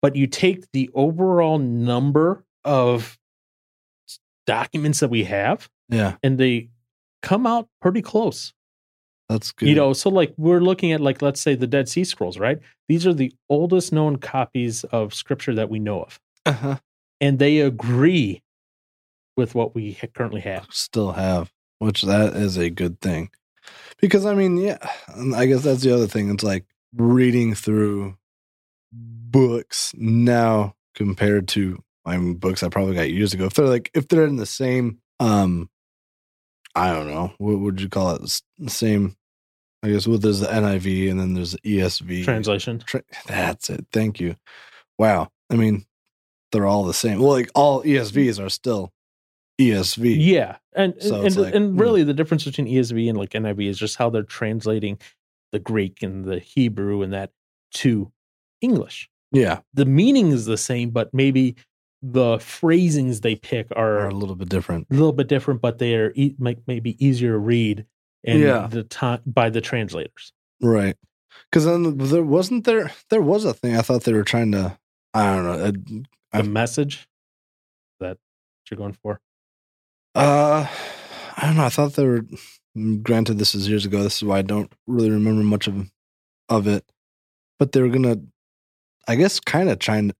[0.00, 3.18] but you take the overall number of
[4.46, 6.16] documents that we have yeah.
[6.22, 6.70] and they
[7.22, 8.52] come out pretty close
[9.30, 9.68] That's good.
[9.68, 12.58] you know so like we're looking at like let's say the dead sea scrolls right
[12.88, 16.78] these are the oldest known copies of scripture that we know of uh-huh.
[17.20, 18.42] and they agree
[19.40, 23.30] with what we ha- currently have still have, which that is a good thing.
[24.00, 24.78] Because I mean, yeah,
[25.34, 26.30] I guess that's the other thing.
[26.30, 28.16] It's like reading through
[28.92, 33.46] books now compared to I mean books I probably got years ago.
[33.46, 35.70] If they're like if they're in the same um
[36.74, 38.42] I don't know, what would you call it?
[38.68, 39.16] Same
[39.82, 42.24] I guess well there's the NIV and then there's the ESV.
[42.24, 43.86] translation Tra- that's it.
[43.92, 44.36] Thank you.
[44.98, 45.30] Wow.
[45.50, 45.86] I mean,
[46.52, 47.18] they're all the same.
[47.20, 48.92] Well, like all ESVs are still
[49.60, 50.16] ESV.
[50.18, 51.80] yeah and So and, like, and hmm.
[51.80, 54.98] really the difference between esv and like niv is just how they're translating
[55.52, 57.32] the greek and the hebrew and that
[57.74, 58.10] to
[58.62, 59.60] english Yeah.
[59.74, 61.56] the meaning is the same, but maybe
[62.02, 64.86] the phrasings they pick Are are a little bit different.
[64.90, 67.84] a little bit different, but they are e- make maybe easier to read
[68.24, 68.66] and Yeah.
[68.66, 70.32] the time by the translators.
[70.62, 70.96] Right.
[71.50, 74.78] Because then there wasn't there there was a thing I thought they were trying to
[75.14, 76.02] I don't know.
[76.32, 77.08] uh, The message
[77.98, 78.18] that
[78.70, 79.20] you're going for.
[80.14, 80.66] Uh
[81.36, 81.64] I don't know.
[81.64, 82.24] I thought they were
[83.02, 84.02] granted this is years ago.
[84.02, 85.90] This is why I don't really remember much of
[86.48, 86.84] of it.
[87.58, 88.16] But they were gonna
[89.08, 90.14] I guess kind of trying to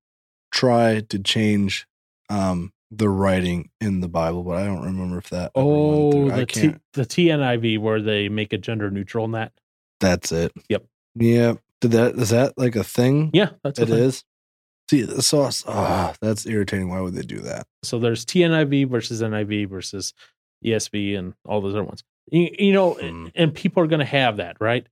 [0.53, 1.87] try to change
[2.29, 6.29] um the writing in the Bible, but I don't remember if that Oh.
[6.31, 9.53] The T, the TNIV where they make it gender neutral in that.
[10.01, 10.53] that's it.
[10.69, 10.85] Yep.
[11.15, 11.55] Yeah.
[11.81, 13.31] Did that is that like a thing?
[13.33, 14.25] Yeah, that's it is.
[14.91, 15.63] See the sauce.
[15.69, 16.89] ah, that's irritating.
[16.89, 17.67] Why would they do that?
[17.85, 20.13] So there's TNIV versus NIV versus
[20.65, 22.03] ESV and all those other ones.
[22.31, 23.29] You, you know, Hmm.
[23.35, 24.87] and people are going to have that, right?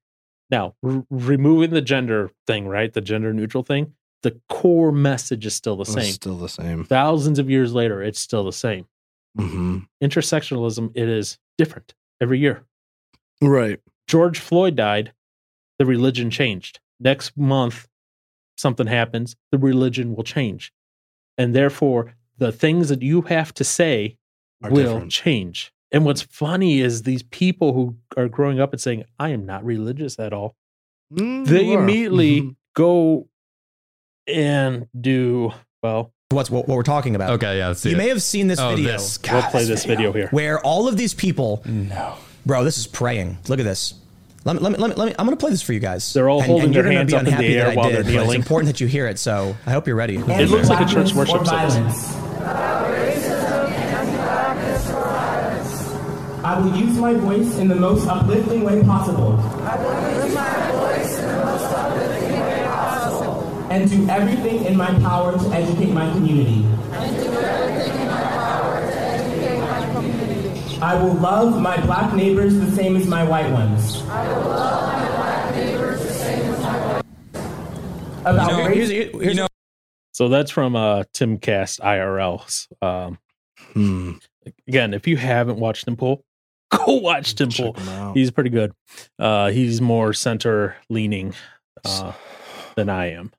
[0.50, 2.92] Now, r- removing the gender thing, right?
[2.92, 6.12] The gender neutral thing, the core message is still the It's same.
[6.12, 6.84] still the same.
[6.84, 8.86] Thousands of years later, it's still the same.
[9.36, 12.64] hmm Intersectionalism, it is different every year.
[13.40, 13.80] Right.
[14.06, 15.12] George Floyd died,
[15.78, 16.80] the religion changed.
[16.98, 17.86] Next month,
[18.56, 20.72] something happens, the religion will change.
[21.36, 24.16] And therefore, the things that you have to say
[24.62, 25.12] Are will different.
[25.12, 25.72] change.
[25.92, 29.64] And what's funny is these people who are growing up and saying, I am not
[29.64, 30.56] religious at all,
[31.12, 32.56] Mm, they immediately Mhm.
[32.74, 33.28] go
[34.28, 37.30] and do, well, What's what, what we're talking about?
[37.30, 37.68] Okay, yeah.
[37.68, 37.98] Let's see You it.
[37.98, 39.18] may have seen this oh, video this.
[39.30, 40.28] we'll play this video here.
[40.30, 42.16] where all of these people, No.
[42.44, 43.38] bro, this is praying.
[43.48, 43.94] Look at this.
[44.44, 45.80] Let me, let me, let me, let me I'm going to play this for you
[45.80, 46.12] guys.
[46.12, 48.06] They're all holding you're their gonna hands be up in the unhappy air while did,
[48.06, 50.16] they're but It's important that you hear it, so I hope you're ready.
[50.16, 52.14] It looks like a church worship service.
[56.44, 59.36] I will use my voice in the most uplifting way possible.
[63.70, 66.64] And do everything in my power to educate my community.
[70.80, 74.00] I will love my black neighbors the same as my white ones.
[78.24, 79.46] About You know, race, here's, here's, You know,
[80.12, 82.68] So that's from uh, Timcast IRLs.
[82.82, 83.18] Um,
[83.74, 84.12] Hmm.
[84.66, 86.24] again, if you haven't watched Tim Pool,
[86.70, 87.74] go watch Tim Pool.
[87.74, 88.16] Check 'em out.
[88.16, 88.72] He's pretty good.
[89.18, 91.34] Uh, he's more center leaning
[91.84, 92.12] uh,
[92.76, 93.37] than I am, but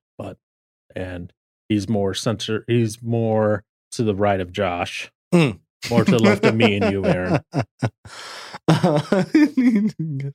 [0.95, 1.32] and
[1.67, 2.63] he's more center.
[2.67, 5.52] He's more to the right of Josh, Hmm.
[5.89, 7.39] more to the left of me and you, Aaron.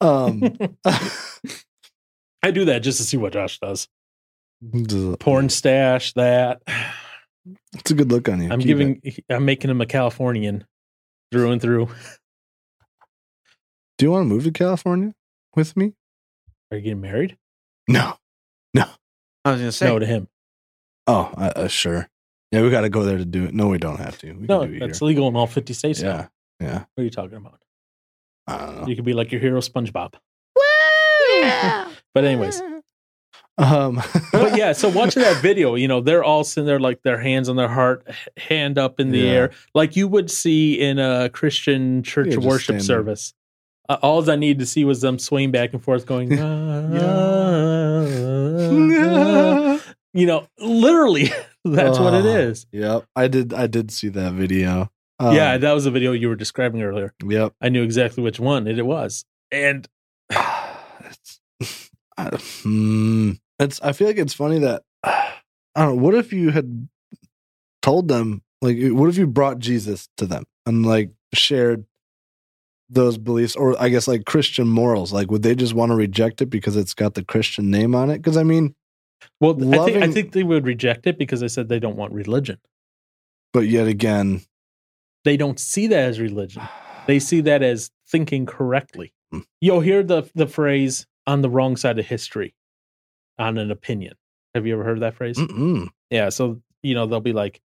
[0.00, 0.56] um,
[2.42, 3.88] I do that just to see what Josh does.
[5.20, 6.62] Porn stash that.
[7.74, 8.50] It's a good look on you.
[8.50, 9.02] I'm Keep giving.
[9.28, 10.64] I'm making him a Californian
[11.30, 11.88] through and through.
[13.98, 15.14] Do you want to move to California
[15.54, 15.92] with me?
[16.70, 17.36] Are you getting married?
[17.88, 18.14] No.
[19.44, 20.28] I was gonna say no to him.
[21.06, 22.08] Oh, uh, uh, sure.
[22.50, 23.52] Yeah, we got to go there to do it.
[23.54, 24.32] No, we don't have to.
[24.32, 25.06] We No, can do that's here.
[25.08, 26.00] legal in all 50 states.
[26.00, 26.08] now.
[26.08, 26.78] Yeah, yeah.
[26.94, 27.60] What are you talking about?
[28.46, 28.86] I don't know.
[28.86, 30.14] You could be like your hero SpongeBob.
[32.14, 32.62] But anyways,
[33.58, 34.00] Um,
[34.32, 37.48] but yeah, so watching that video, you know, they're all sitting there like their hands
[37.48, 39.30] on their heart, hand up in the Yeah.
[39.32, 42.84] air, like you would see in a Christian church Yeah, worship standing.
[42.84, 43.34] service.
[43.88, 47.64] Uh, all I needed to see was them swaying back and forth, going, "Ah."
[50.14, 51.30] you know, literally,
[51.64, 52.66] that's what it is.
[52.72, 53.52] Yep, I did.
[53.52, 54.90] I did see that video.
[55.20, 57.12] yeah, Um, that was the video you were describing earlier.
[57.24, 57.54] Yep.
[57.60, 59.86] I knew exactly which one it, it was, and
[60.30, 61.40] it's,
[62.16, 62.30] I,
[62.62, 63.80] hmm, it's.
[63.82, 65.32] I feel like it's funny that I
[65.76, 66.02] don't know.
[66.02, 66.88] What if you had
[67.82, 71.84] told them, like, what if you brought Jesus to them and like shared
[72.88, 75.12] those beliefs, or I guess like Christian morals?
[75.12, 78.10] Like, would they just want to reject it because it's got the Christian name on
[78.10, 78.18] it?
[78.18, 78.74] Because I mean,
[79.40, 82.12] well, I think I think they would reject it because they said they don't want
[82.12, 82.58] religion.
[83.52, 84.42] but yet again,
[85.24, 86.62] They don't see that as religion.
[87.06, 89.12] They see that as thinking correctly.
[89.30, 89.40] Hmm.
[89.60, 92.54] You'll hear the the phrase "on the wrong side of history"
[93.38, 94.14] on an opinion.
[94.54, 95.36] Have you ever heard that phrase?
[95.38, 95.88] Mm-mm.
[96.10, 96.28] Yeah.
[96.28, 97.60] So you know they'll be like,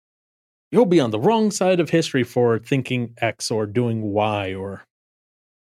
[0.72, 4.84] "You'll be on the wrong side of history for thinking X or doing Y or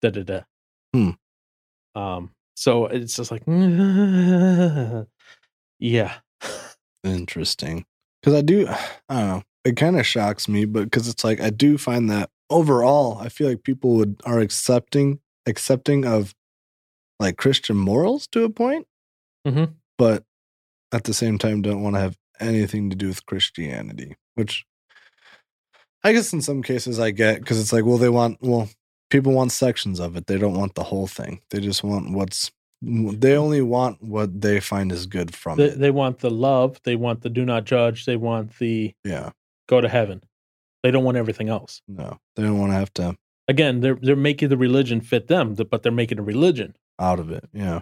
[0.01, 0.41] da da da."
[0.93, 1.11] Hmm.
[1.95, 2.31] Um.
[2.55, 3.43] So it's just like,
[5.79, 6.13] yeah.
[7.03, 7.85] Interesting.
[8.21, 8.67] Because I do,
[9.09, 9.43] I don't know.
[9.63, 13.27] It kind of shocks me, but because it's like I do find that overall, I
[13.29, 16.33] feel like people would are accepting accepting of
[17.19, 18.87] like Christian morals to a point,
[19.45, 19.73] Mhm.
[19.97, 20.23] but
[20.93, 24.15] at the same time don't want to have anything to do with Christianity.
[24.35, 24.65] Which
[26.03, 28.69] I guess in some cases I get because it's like, well, they want well,
[29.09, 30.27] people want sections of it.
[30.27, 31.41] They don't want the whole thing.
[31.49, 35.79] They just want what's they only want what they find is good from They, it.
[35.79, 36.79] they want the love.
[36.83, 38.05] They want the do not judge.
[38.05, 39.31] They want the yeah.
[39.67, 40.23] go to heaven.
[40.83, 41.81] They don't want everything else.
[41.87, 43.17] No, they don't want to have to
[43.49, 46.75] Again, they're they're making the religion fit them, but they're making a religion.
[46.99, 47.45] out of it.
[47.53, 47.81] Yeah.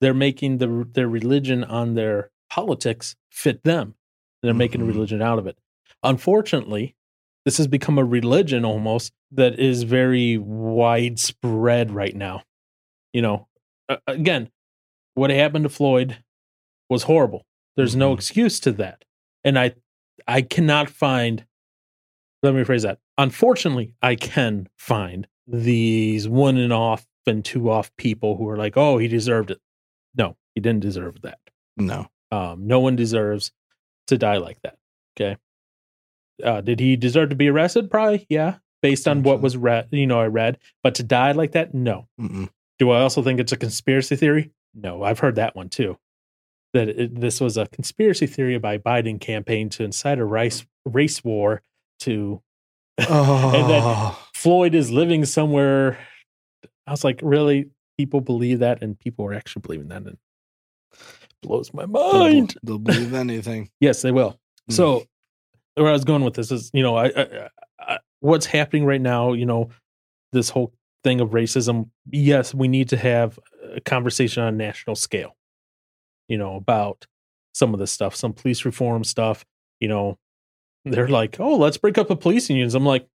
[0.00, 3.94] They're making the their religion on their politics fit them.
[4.42, 4.88] They're making a Mhm.
[4.88, 5.56] religion out of it.
[6.02, 6.94] Unfortunately,
[7.44, 12.42] this has become a religion almost that is very widespread right now.
[13.12, 13.48] You know,
[14.06, 14.50] again,
[15.14, 16.18] what happened to Floyd
[16.88, 17.44] was horrible.
[17.76, 18.18] There's no Mhm.
[18.18, 19.04] excuse to that.
[19.44, 19.74] And I
[20.28, 21.44] I cannot find
[22.42, 22.98] let me rephrase that.
[23.18, 28.76] Unfortunately, I can find these one and off and two off people who are like,
[28.76, 29.60] "Oh, he deserved it."
[30.14, 31.38] No, he didn't deserve that.
[31.76, 32.08] No.
[32.30, 33.52] Um, no one deserves
[34.08, 34.78] to die like that.
[35.16, 35.36] Okay.
[36.42, 37.90] Uh, did he deserve to be arrested?
[37.90, 39.88] Probably, yeah, based on what was read.
[39.90, 42.08] You know, I read, but to die like that, no.
[42.20, 42.48] Mm-mm.
[42.78, 44.50] Do I also think it's a conspiracy theory?
[44.74, 45.98] No, I've heard that one too.
[46.72, 51.22] That it, this was a conspiracy theory by Biden campaign to incite a race race
[51.22, 51.62] war
[52.00, 52.42] to
[53.08, 55.98] Oh, and that Floyd is living somewhere.
[56.86, 57.70] I was like, really?
[57.96, 60.18] People believe that, and people are actually believing that, and it
[61.42, 62.54] blows my they'll, mind.
[62.62, 63.70] they'll believe anything.
[63.80, 64.38] Yes, they will.
[64.70, 64.74] Mm.
[64.74, 65.06] So,
[65.74, 67.48] where I was going with this is, you know, I, I,
[67.80, 69.32] I, what's happening right now.
[69.32, 69.70] You know,
[70.32, 70.72] this whole
[71.04, 71.90] thing of racism.
[72.10, 73.38] Yes, we need to have
[73.74, 75.36] a conversation on a national scale.
[76.28, 77.06] You know, about
[77.54, 79.44] some of this stuff, some police reform stuff.
[79.80, 80.18] You know,
[80.84, 83.06] they're like, "Oh, let's break up the police unions." I'm like,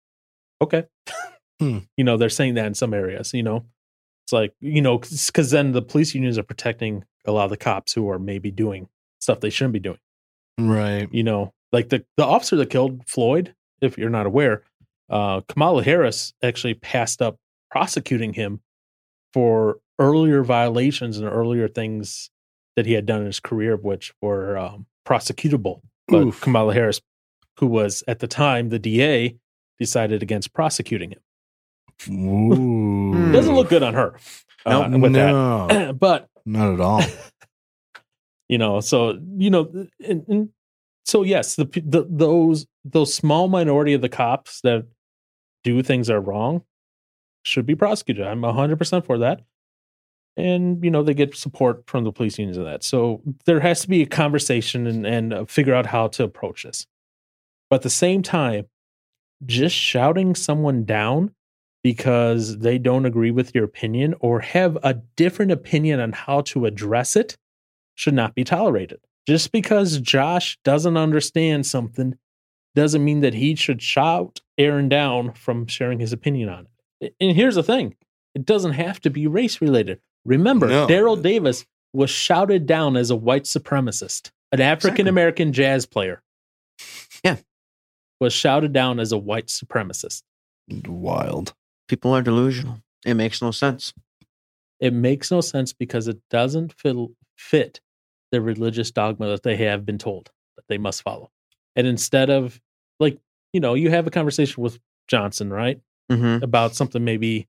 [0.62, 0.86] okay.
[1.60, 1.80] Hmm.
[1.98, 3.34] You know, they're saying that in some areas.
[3.34, 3.66] You know,
[4.26, 7.58] it's like you know, because then the police unions are protecting a lot of the
[7.58, 8.90] cops who are maybe doing
[9.20, 9.98] stuff they shouldn't be doing
[10.60, 11.08] Right.
[11.12, 14.64] you know, like the the officer that killed Floyd, if you're not aware,
[15.10, 17.38] uh, Kamala Harris actually passed up
[17.72, 18.62] prosecuting him
[19.34, 22.30] for earlier violations and earlier things
[22.76, 25.82] that he had done in his career, which were um, prosecutable.
[26.08, 26.42] But Oof.
[26.42, 27.02] Kamala Harris,
[27.60, 29.36] who was at the time the DA,
[29.80, 31.20] decided against prosecuting him.
[33.32, 34.16] Doesn't look good on her.
[34.66, 35.98] Uh, no, with that.
[36.00, 37.02] but not at all.
[38.50, 40.50] you know so you know and, and
[41.08, 44.86] so yes the, the those those small minority of the cops that
[45.64, 46.64] do things are wrong
[47.44, 48.28] should be prosecuted.
[48.28, 49.42] I'm 100% for that.
[50.36, 52.84] And you know they get support from the police unions and that.
[52.84, 56.64] So there has to be a conversation and, and uh, figure out how to approach
[56.64, 56.86] this.
[57.70, 58.66] But at the same time
[59.46, 61.32] just shouting someone down
[61.84, 66.66] because they don't agree with your opinion or have a different opinion on how to
[66.66, 67.36] address it
[67.96, 69.00] should not be tolerated.
[69.28, 72.18] Just because Josh doesn't understand something
[72.76, 76.68] doesn't mean that he should shout Aaron down from sharing his opinion on
[77.02, 77.14] it.
[77.20, 77.96] And here's the thing
[78.34, 80.00] it doesn't have to be race related.
[80.26, 80.88] Remember, No.
[80.88, 86.22] Daryl Davis was shouted down as a white supremacist, an African American jazz player.
[87.24, 87.38] Yeah.
[88.20, 90.24] Was shouted down as a white supremacist.
[90.88, 91.54] Wild.
[91.88, 92.82] People are delusional.
[93.06, 93.94] It makes no sense.
[94.80, 96.98] It makes no sense because it doesn't fit,
[97.36, 97.80] fit
[98.32, 101.32] the religious dogma that they have been told that they must follow.
[101.76, 102.60] And instead of,
[103.00, 103.18] like,
[103.54, 105.80] you know, you have a conversation with Johnson, right?
[106.12, 106.44] Mm-hmm.
[106.44, 107.48] About something maybe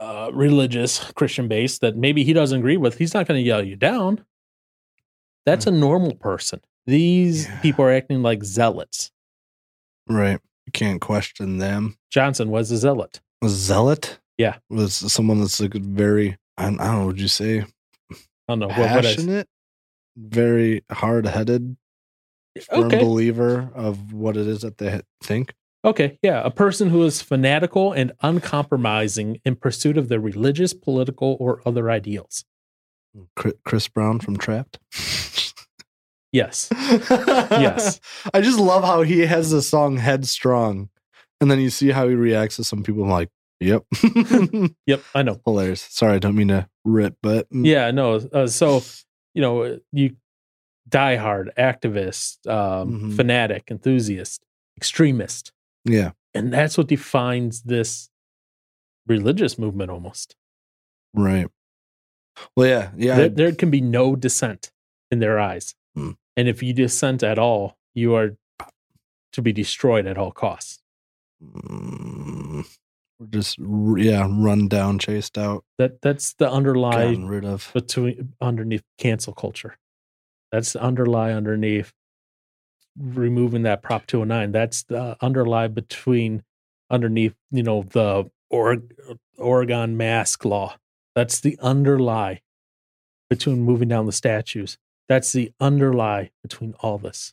[0.00, 2.98] uh, religious, Christian based that maybe he doesn't agree with.
[2.98, 4.24] He's not going to yell you down.
[5.46, 6.60] That's a normal person.
[6.86, 7.60] These Yeah.
[7.60, 9.10] people are acting like zealots.
[10.08, 10.38] Right.
[10.66, 11.96] You can't question them.
[12.10, 13.20] Johnson was a zealot.
[13.42, 14.18] A zealot?
[14.38, 14.56] Yeah.
[14.70, 18.14] Was someone that's like very, I don't, I don't know, would you say I
[18.48, 19.48] don't know what, what passionate?
[20.16, 21.76] Very hard headed,
[22.70, 22.98] firm Okay.
[23.02, 25.54] believer of what it is that they think.
[25.84, 31.36] Okay, yeah, a person who is fanatical and uncompromising in pursuit of their religious, political,
[31.40, 32.44] or other ideals.
[33.64, 34.78] Chris Brown from Trapt.
[36.32, 36.68] Yes.
[36.70, 38.00] Yes.
[38.34, 40.88] I just love how he has the song Headstrong.
[41.40, 43.02] And then you see how he reacts to some people.
[43.02, 43.28] I'm like,
[43.60, 43.84] yep.
[44.86, 45.40] Yep, I know.
[45.44, 45.82] Hilarious.
[45.90, 48.14] Sorry, I don't mean to rip, but mm, Yeah, no.
[48.14, 48.82] Uh, so,
[49.34, 50.16] you know, you
[50.88, 53.16] diehard, activist, um, Mhm.
[53.16, 54.44] fanatic, enthusiast,
[54.76, 55.52] extremist.
[55.84, 58.08] yeah, And that's what defines this
[59.06, 60.36] religious movement almost.
[61.14, 61.46] right.
[62.56, 63.16] Well, yeah, yeah.
[63.16, 64.72] There, there can be no dissent
[65.10, 65.74] in their eyes.
[65.94, 66.12] Hmm.
[66.36, 68.36] And if you dissent at all, you are
[69.32, 70.82] to be destroyed at all costs.
[71.42, 72.66] Mm,
[73.22, 77.70] we're just yeah, run down, chased out, That that's the underlie gotten rid of.
[77.72, 79.78] between underneath cancel culture.
[80.50, 81.92] That's the underlie underneath
[82.98, 84.52] removing that Prop 209.
[84.52, 86.42] That's the underlie between
[86.90, 88.78] underneath, you know, the or,
[89.38, 90.76] Oregon mask law.
[91.14, 92.42] That's the underlie
[93.30, 94.78] between moving down the statues.
[95.08, 97.32] That's the underlie between all this.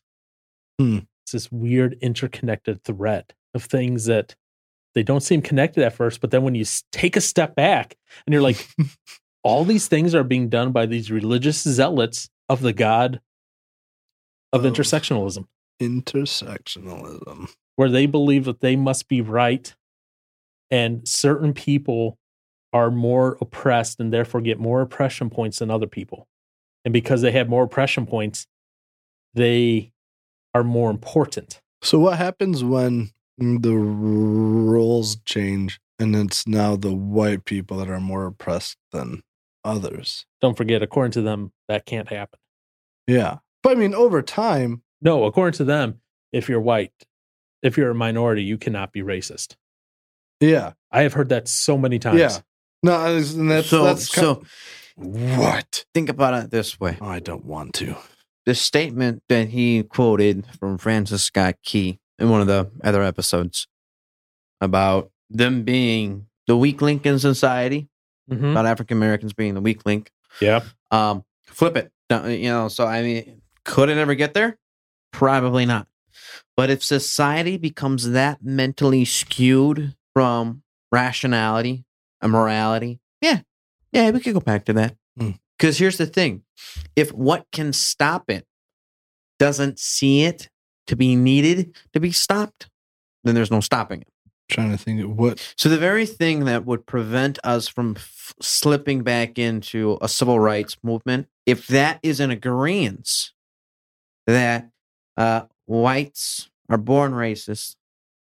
[0.80, 1.00] Hmm.
[1.24, 4.36] It's this weird interconnected thread of things that
[4.96, 8.34] they don't seem connected at first, but then when you take a step back and
[8.34, 8.68] you're like,
[9.44, 13.22] all these things are being done by these religious zealots of the God
[14.52, 15.46] of Of- intersectionalism,
[15.82, 17.50] Intersectionalism.
[17.76, 19.74] where they believe that they must be right
[20.72, 22.18] and certain people
[22.74, 26.28] are more oppressed and therefore get more oppression points than other people.
[26.86, 28.46] And because they have more oppression points,
[29.34, 29.92] they
[30.54, 31.62] are more important.
[31.82, 38.00] So what happens when the roles change and it's now the white people that are
[38.00, 39.22] more oppressed than
[39.64, 40.26] others?
[40.42, 42.40] Don't forget, according to them, that can't happen.
[43.08, 43.38] Yeah.
[43.64, 46.92] But I mean, over time, No, according to them, if you're white,
[47.64, 49.56] if you're a minority, you cannot be racist.
[50.40, 50.74] yeah.
[50.92, 52.20] I have heard that so many times.
[52.20, 52.38] Yeah.
[52.82, 54.44] No, and that's so, that's kind so
[54.96, 55.86] what?
[55.94, 57.96] think about it this way: Oh, I don't want to.
[58.46, 63.68] the statement that he quoted from Francis Scott Key in one of the other episodes.
[64.62, 67.88] about them being the weak link in society,
[68.30, 68.52] Mhm.
[68.52, 70.12] about African Americans being the weak link.
[70.42, 70.64] Yeah.
[70.92, 72.68] Um, flip it, you know.
[72.68, 74.58] So I mean, could it ever get there?
[75.14, 75.88] Probably not.
[76.58, 81.86] But if society becomes that mentally skewed from rationality
[82.22, 83.44] and morality, yeah,
[83.94, 84.98] yeah, we could go back to that.
[85.18, 85.32] Hmm.
[85.58, 86.44] Because here's the thing:
[86.98, 88.46] if what can stop it
[89.38, 90.50] doesn't see it
[90.90, 92.68] to be needed to be stopped,
[93.24, 94.08] then there's no stopping it.
[94.50, 98.34] trying to think of what So the very thing that would prevent us from f-
[98.42, 103.32] slipping back into a civil rights movement, if that is an agreement
[104.26, 104.70] that
[105.16, 107.76] uh, whites are born racist,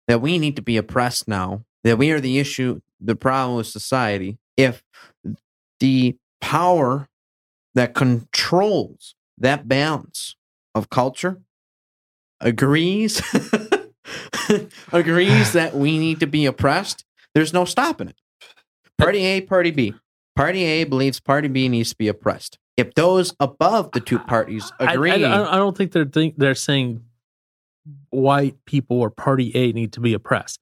[0.08, 3.68] that we need to be oppressed now, that we are the issue, the problem with
[3.68, 4.84] society, if
[5.80, 7.08] the power
[7.76, 10.36] that controls that balance
[10.76, 11.42] of culture
[12.40, 13.22] agrees
[14.92, 18.18] agrees that we need to be oppressed, there's no stopping it.
[18.98, 19.94] Party A, Party B.
[20.36, 22.58] Party A believes Party B needs to be oppressed.
[22.78, 26.56] If those above the two parties I, agree, I, I don't think they're think they're
[26.56, 27.04] saying
[28.10, 30.60] white people or party A need to be oppressed.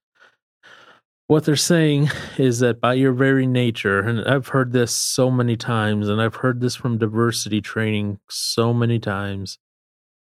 [1.28, 5.58] What they're saying is that by your very nature, and I've heard this so many
[5.58, 9.58] times, and I've heard this from diversity training so many times.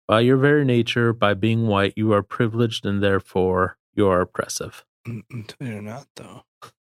[0.08, 4.86] By your very nature, by being white, you are privileged and therefore you are oppressive.
[5.06, 6.44] you're not though.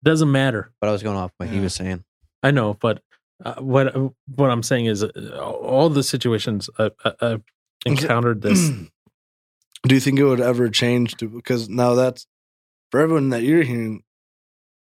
[0.02, 0.72] Doesn't matter.
[0.80, 2.04] but I was going off what he was saying.
[2.42, 3.02] I know, but
[3.44, 3.94] uh, what
[4.34, 5.10] what I'm saying is, uh,
[5.40, 7.42] all the situations I, I, I've
[7.86, 8.70] encountered this.
[9.86, 12.26] Do you think it would ever change to because now that's
[12.90, 14.02] for everyone that you're hearing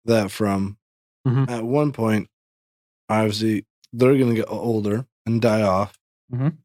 [0.05, 0.77] that from
[1.27, 1.49] Mhm.
[1.49, 2.29] at one point,
[3.09, 5.97] obviously they're gonna get older and die off.
[6.33, 6.57] Mhm.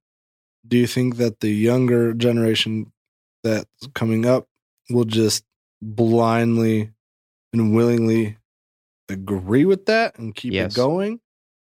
[0.69, 2.93] Do you think that the younger generation
[3.43, 4.47] that's coming up
[4.91, 5.45] will just
[5.81, 6.93] blindly
[7.53, 8.37] and willingly
[9.09, 10.73] agree with that and keep Yes.
[10.73, 11.21] it going?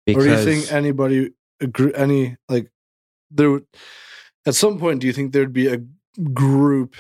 [0.05, 2.71] Because or do you think anybody agree any like
[3.29, 3.65] there would
[4.45, 5.81] at some point do you think there'd be a
[6.33, 6.95] group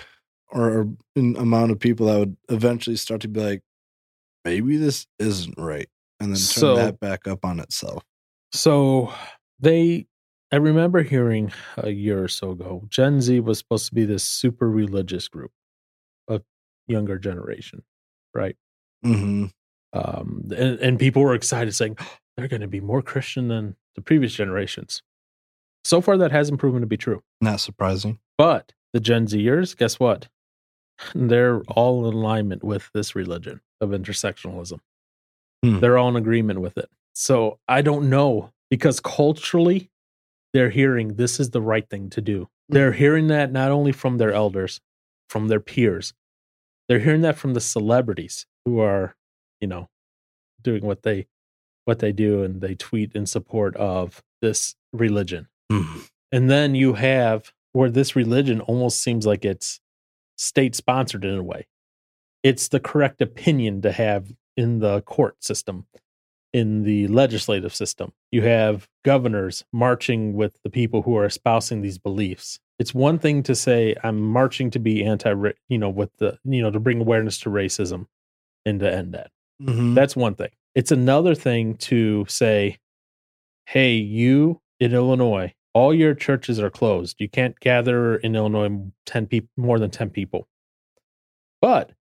[0.49, 3.61] or an amount of people that would eventually start to be like
[4.43, 5.87] maybe this isn't right
[6.19, 8.03] and then turn So- that back up on itself
[8.51, 9.13] So
[9.59, 10.07] they,
[10.51, 14.23] I remember hearing a year or so ago, Gen Z was supposed to be this
[14.23, 15.51] super religious group
[16.27, 16.43] of
[16.87, 17.83] younger generation,
[18.33, 18.55] right?
[19.05, 19.45] mm-hmm.
[19.93, 23.75] Um, and, and people were excited, saying "Oh, they're going to be more Christian than
[23.95, 25.01] the previous generations.
[25.83, 27.23] So far, that hasn't proven to be true.
[27.41, 30.27] not surprising But the Gen Zers, guess what?
[31.15, 34.79] They're all in alignment with this religion of intersectionalism.
[35.63, 35.79] Hmm.
[35.79, 36.89] They're all in agreement with it.
[37.13, 39.89] So I don't know because culturally,
[40.57, 42.49] they're hearing this is the right thing to do.
[42.67, 44.81] They're hearing that not only from their elders,
[45.29, 46.15] from their peers,
[46.89, 49.15] they're hearing that from the celebrities who are,
[49.61, 49.87] you know,
[50.63, 51.27] doing what they
[51.85, 55.47] what they do and they tweet in support of this religion.
[55.71, 56.09] Mhm.
[56.31, 59.79] And then you have where this religion almost seems like it's
[60.37, 61.67] state sponsored in a way.
[62.41, 65.85] It's the correct opinion to have in the court system,
[66.53, 68.13] in the legislative system.
[68.31, 72.59] You have governors marching with the people who are espousing these beliefs.
[72.79, 75.33] It's one thing to say I'm marching to be anti,
[75.67, 78.07] you know, with the, you know, to bring awareness to racism
[78.65, 79.31] and to end that.
[79.61, 79.95] Mhm.
[79.95, 80.51] That's one thing.
[80.75, 82.77] It's another thing to say,
[83.65, 87.19] hey, you in Illinois, all your churches are closed.
[87.19, 90.47] You can't gather in Illinois 10 people more than 10 people.
[91.61, 91.91] But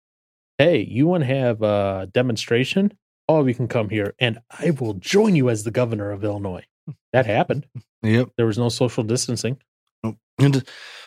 [0.58, 2.96] hey, you want to have a demonstration?
[3.28, 6.24] All of you can come here and I will join you as the governor of
[6.24, 6.64] Illinois.
[7.12, 7.66] That happened.
[8.02, 9.58] yep There was no social distancing.
[10.04, 10.16] Nope.
[10.38, 10.64] And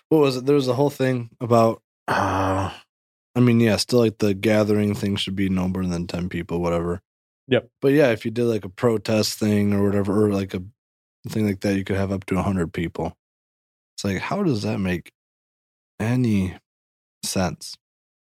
[0.09, 0.45] what was it?
[0.45, 1.81] There was a whole thing about.
[2.07, 2.71] Uh,
[3.35, 6.59] I mean, yeah, still like the gathering thing should be no more than ten people,
[6.59, 7.01] whatever.
[7.47, 7.69] Yep.
[7.81, 10.63] But yeah, if you did like a protest thing or whatever, or like a
[11.27, 13.15] thing like that, you could have up to hundred people.
[13.95, 15.11] It's like, how does that make
[15.99, 16.57] any
[17.23, 17.77] sense?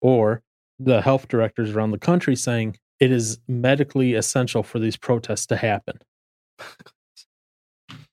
[0.02, 0.44] Or
[0.80, 5.58] the health directors around the country saying it is medically essential for these protests to
[5.58, 6.00] happen.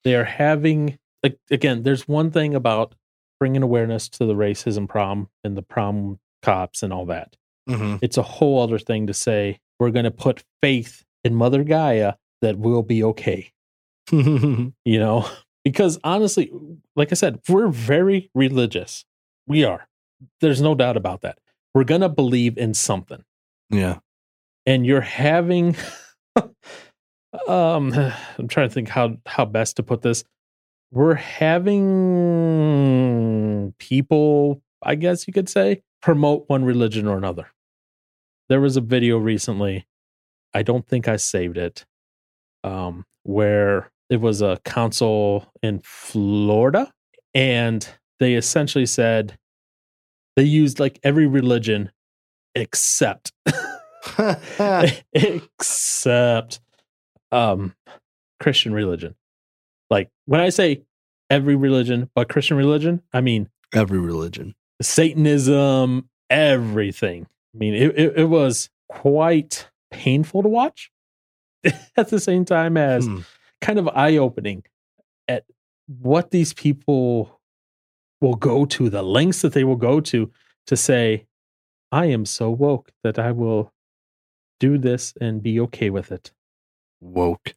[0.05, 1.83] They are having like, again.
[1.83, 2.95] There's one thing about
[3.41, 7.37] bringing awareness to the racism problem and the prom cops and all that.
[7.69, 7.97] Mm-hmm.
[8.03, 12.15] It's a whole other thing to say we're going to put faith in Mother Gaia
[12.43, 13.53] that we'll be okay.
[14.13, 15.29] You know,
[15.65, 16.53] because honestly,
[16.95, 19.05] like I said, we're very religious.
[19.49, 19.89] We are.
[20.41, 21.41] There's no doubt about that.
[21.75, 23.25] We're going to believe in something
[23.71, 23.99] yeah.
[24.67, 25.77] And you're having
[27.49, 27.93] um
[28.39, 30.25] i'm trying to think how how best to put this
[30.93, 31.85] we're having
[33.79, 37.47] people i guess you could say promote one religion or another
[38.49, 39.87] there was a video recently.
[40.55, 41.85] I don't think I saved it.
[42.65, 46.93] Um, where it was a council in Florida,
[47.35, 47.89] and
[48.19, 49.37] they essentially said
[50.37, 51.91] they used like every religion
[52.55, 53.33] except
[55.13, 56.61] except
[57.33, 57.75] um
[58.41, 59.15] Christian religion.
[59.91, 60.83] Like when I say
[61.31, 64.55] every religion but Christian religion, I mean Every religion.
[64.81, 67.27] Satanism, everything.
[67.55, 70.91] I mean, it, it, it was quite painful to watch
[71.97, 73.21] at the same time as Hmm.
[73.61, 74.63] kind of eye opening
[75.27, 75.45] at
[75.89, 77.41] what these people
[78.21, 80.31] will go to, the lengths that they will go to
[80.69, 81.27] to say,
[81.91, 83.73] I am so woke that I will
[84.61, 86.33] do this and be okay with it.
[87.01, 87.55] Woke.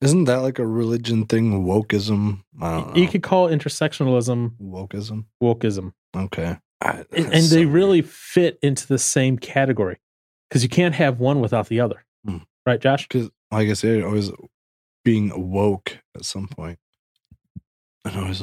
[0.00, 1.64] Isn't that like a religion thing?
[1.64, 2.42] Wokeism?
[2.60, 3.00] I don't know.
[3.00, 5.24] You could call it intersectionalism Wokeism?
[5.42, 5.92] wokeism.
[6.14, 6.58] Okay.
[6.82, 7.74] I, And, and so they weird.
[7.74, 9.98] really fit into the same category
[10.48, 12.04] because you can't have one without the other.
[12.26, 12.38] Hmm.
[12.66, 13.08] Right, Josh?
[13.08, 14.30] Because, like I said, always
[15.04, 16.78] being woke at some point,
[18.04, 18.42] and always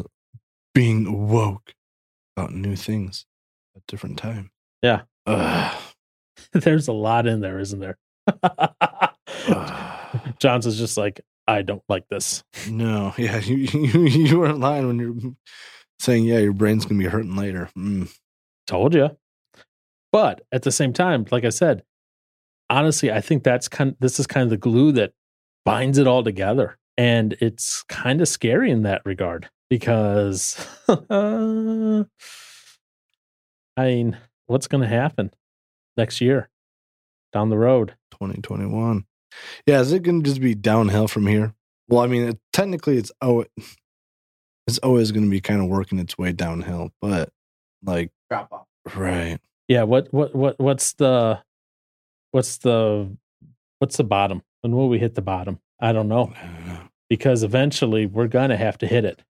[0.74, 1.74] being woke
[2.36, 3.26] about new things
[3.76, 4.52] at different time.
[4.82, 5.02] Yeah.
[5.28, 5.82] Ugh.
[6.54, 7.98] There's a lot in there, isn't there?
[9.48, 9.92] Ugh.
[10.40, 12.44] Johnson's just like, I don't like this.
[12.70, 15.34] no, yeah, you, you you weren't lying when you're
[16.00, 17.70] saying, yeah, your brain's gonna be hurting later.
[17.78, 18.14] Mm.
[18.68, 19.18] Told you.
[20.12, 21.84] But at the same time, like I said,
[22.70, 25.14] honestly, I think that's kind this is kind of the glue that
[25.66, 26.78] binds it all together.
[26.98, 32.06] And it's kind of scary in that regard because I
[33.78, 34.18] mean,
[34.48, 35.32] what's going to happen
[36.02, 36.50] next year
[37.32, 37.96] down the road?
[38.12, 39.06] 2021.
[39.66, 41.54] Yeah, is it going to just be downhill from here?
[41.88, 43.46] Well, I mean, it, technically, it's oh,
[44.68, 47.30] it's always going to be kind of working its way downhill, but
[47.84, 48.96] like, Drop off.
[48.96, 49.40] right?
[49.68, 51.40] Yeah, what what what what's the
[52.32, 53.16] what's the
[53.80, 54.42] what's the bottom?
[54.62, 55.60] When will we hit the bottom?
[55.80, 56.80] I don't know I don't know.
[57.10, 59.24] because eventually we're gonna have to hit it.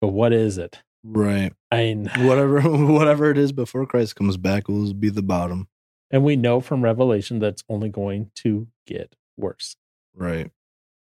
[0.00, 0.82] But what is it?
[1.02, 1.52] Right.
[1.70, 2.60] I mean, Whatever,
[2.92, 5.68] whatever it is before Christ comes back will be the bottom.
[6.14, 9.74] And we know from Revelation that's only going to get worse.
[10.14, 10.50] Right.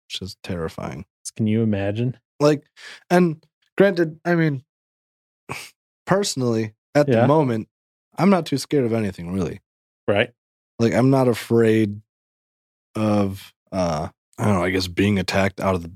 [0.09, 1.05] Which is terrifying.
[1.37, 2.19] Can you imagine?
[2.41, 2.65] Like,
[3.09, 3.43] and
[3.79, 4.65] granted, I mean,
[6.07, 7.23] personally, at Yeah.
[7.23, 7.69] the moment,
[8.19, 9.61] I'm not too scared of anything really.
[10.09, 10.33] Right?
[10.79, 12.03] like i'm not afraid
[12.95, 15.91] of uh i don't know i guess being attacked out of the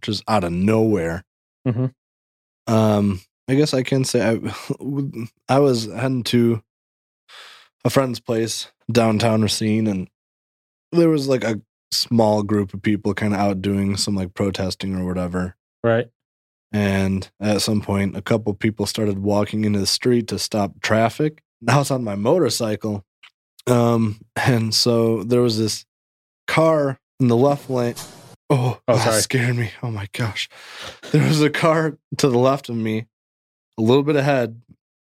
[0.00, 1.22] just out of nowhere
[1.68, 1.92] Mhm.
[2.66, 4.40] um i guess i can say i
[5.54, 6.62] i was heading to
[7.84, 10.08] a friend's place downtown racine and
[10.92, 11.60] there was like a
[11.90, 15.56] small group of people kind of out doing some like protesting or whatever.
[15.84, 16.08] Right?
[16.74, 21.42] and at some point a couple people started walking into the street to stop traffic.
[21.68, 23.04] I was on my motorcycle
[23.66, 25.84] um and so there was this
[26.48, 27.94] car in the left lane.
[28.48, 29.20] Oh, Oh, that sorry.
[29.22, 29.70] scared me.
[29.82, 30.48] Oh my gosh.
[31.10, 33.06] There was a car to the left of me
[33.78, 34.60] a little bit ahead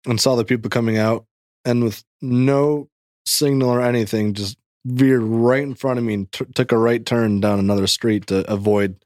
[0.07, 1.27] and saw the people coming out
[1.65, 2.89] and with no
[3.27, 7.05] signal or anything just veered right in front of me and t- took a right
[7.07, 8.97] turn down another street to avoid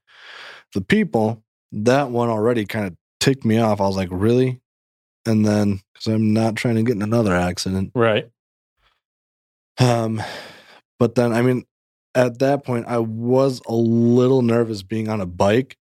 [0.75, 1.43] the people
[1.73, 3.81] that one already kind of ticked me off.
[3.81, 4.61] I was like, really?
[5.27, 7.91] And then, because I'm not trying to get in another accident.
[7.95, 8.31] Right.
[9.79, 10.23] Um,
[10.99, 11.65] but then, I mean,
[12.15, 15.77] at that point, I was a little nervous being on a bike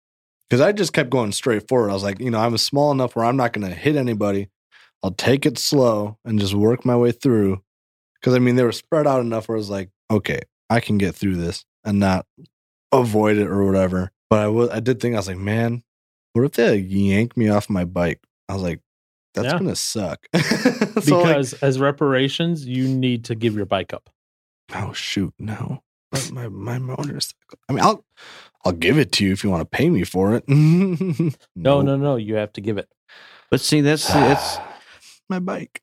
[0.49, 1.91] because I just kept going straight forward.
[1.91, 4.49] I was like, you know, I'm small enough where I'm not going to hit anybody.
[5.05, 7.61] I'll take it slow and just work my way through.
[8.15, 10.97] Because I mean, they were spread out enough where I was like, okay, I can
[10.97, 12.25] get through this and not
[12.91, 14.11] avoid it or whatever.
[14.31, 15.83] But I was, I did think I was like, man,
[16.33, 18.19] what if they like, yank me off my bike?
[18.49, 18.79] I was like,
[19.35, 19.59] that's Yeah.
[19.59, 20.25] gonna suck.
[20.33, 20.39] So,
[21.19, 24.09] like, Because as reparations, you need to give your bike up.
[24.73, 27.59] oh shoot, no, but my my motorcycle.
[27.69, 28.03] I mean, I'll
[28.63, 30.45] I'll give it to you if you want to pay me for it.
[30.49, 32.15] no, No, no, no.
[32.15, 32.89] You have to give it.
[33.51, 34.57] But see, that's that's
[35.29, 35.81] my bike.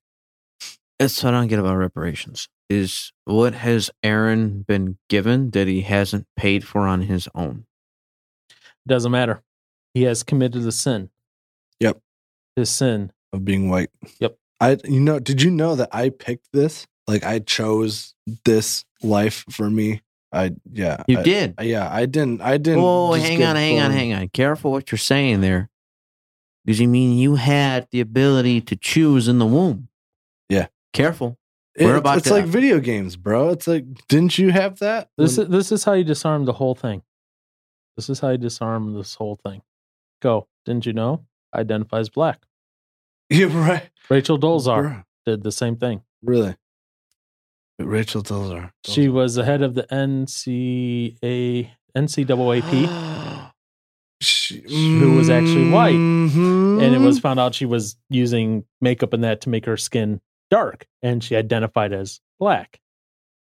[0.99, 2.49] that's what I don't get about reparations.
[2.71, 7.67] Is what has Aaron been given that he hasn't paid for on his own?
[8.87, 9.43] Doesn't matter.
[9.95, 11.11] He has committed a sin.
[11.81, 11.99] Yep.
[12.57, 13.13] His sin.
[13.33, 13.91] of being white.
[14.21, 14.37] Yep.
[14.61, 16.87] I you know, did you know that I picked this?
[17.07, 18.15] Like I chose
[18.45, 20.01] this life for me.
[20.33, 21.03] I yeah.
[21.09, 21.55] You I- did.
[21.61, 24.29] Yeah, I didn't I didn't Oh, hang on, hang on, hang on.
[24.29, 25.69] Careful what you're saying there.
[26.65, 29.89] Does he mean you had the ability to choose in the womb?
[30.49, 30.69] Yeah.
[30.93, 31.39] Careful.
[31.75, 33.49] It- We're about it's to- like video games, bro.
[33.51, 35.11] It's like didn't you have that?
[35.17, 37.03] This When- is this is how you disarm the whole thing.
[37.97, 39.63] This is how you disarm this whole thing.
[40.21, 40.49] Go.
[40.65, 41.25] Didn't you know?
[41.55, 42.43] Identifies black.
[43.31, 43.91] yeah, right.
[44.09, 46.03] Rachel Dolezal Bro, did the same thing.
[46.23, 46.57] Really?
[47.79, 48.71] Rachel Dolezal.
[48.87, 52.87] She was the head of the NCA NCAAP,
[54.61, 55.95] She, who was actually white.
[55.95, 56.83] Mhm.
[56.83, 60.21] and it was found out she was using makeup and that to make her skin
[60.51, 62.81] dark, and she identified as black,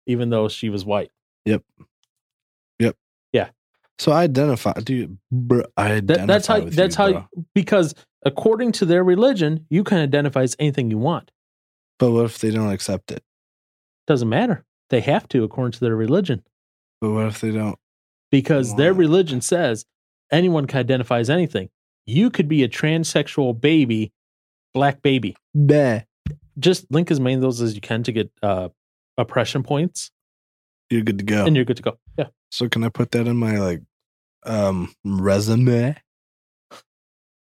[0.07, 1.11] even though she was white.
[1.45, 1.63] Yep.
[2.79, 2.97] Yep.
[3.33, 3.51] Yeah.
[3.99, 5.19] So I identify, dude.
[5.31, 6.61] Bro, I identify That, that's how.
[6.61, 7.11] That's you, how.
[7.13, 7.29] bro.
[7.55, 11.31] Because according to their religion, you can identify as anything you want.
[11.99, 13.23] But what if they don't accept it?
[14.07, 14.65] Doesn't matter.
[14.91, 16.43] They have to according to their religion.
[17.01, 17.79] But what if they don't?
[18.31, 19.87] because their religion says
[20.35, 21.69] anyone can identify as anything.
[22.07, 24.13] You could be a transsexual baby,
[24.75, 25.37] black baby.
[25.55, 26.01] Bah.
[26.59, 28.69] Just link as many of those as you can to get uh,
[29.17, 30.11] oppression points,
[30.91, 31.45] You're good to go.
[31.47, 31.99] and you're good to go.
[32.19, 32.27] Yeah.
[32.51, 33.83] so can I put that in my like
[34.45, 35.97] um resume?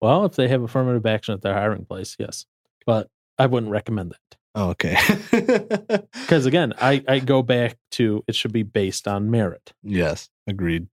[0.01, 2.45] Well, if they have affirmative action at their hiring place, yes.
[2.85, 3.07] But
[3.37, 4.97] I wouldn't recommend that Oh, okay.
[6.11, 9.73] because again, I I go back to it should be based on merit.
[9.83, 10.87] yes, agreed.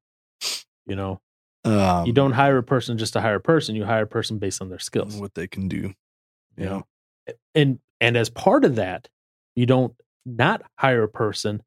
[0.87, 1.21] You know,
[1.67, 3.75] Um, you don't hire a person just to hire a person.
[3.75, 5.17] You hire a person based on their skills.
[5.17, 5.77] what they can do.
[5.77, 5.95] you
[6.57, 6.69] Yeah.
[6.69, 6.87] know
[7.55, 9.09] and and as part of that
[9.57, 9.93] you don't
[10.25, 11.63] not hire a person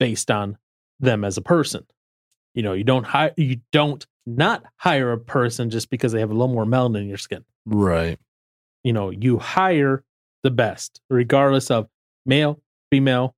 [0.00, 0.56] based on
[0.98, 1.84] them as a person
[2.54, 6.30] you know you don't hire you don't not hire a person just because they have
[6.30, 8.18] a little more melanin in your skin Right.
[8.82, 10.04] you know you hire
[10.42, 11.88] the best regardless of
[12.24, 12.60] male
[12.90, 13.34] female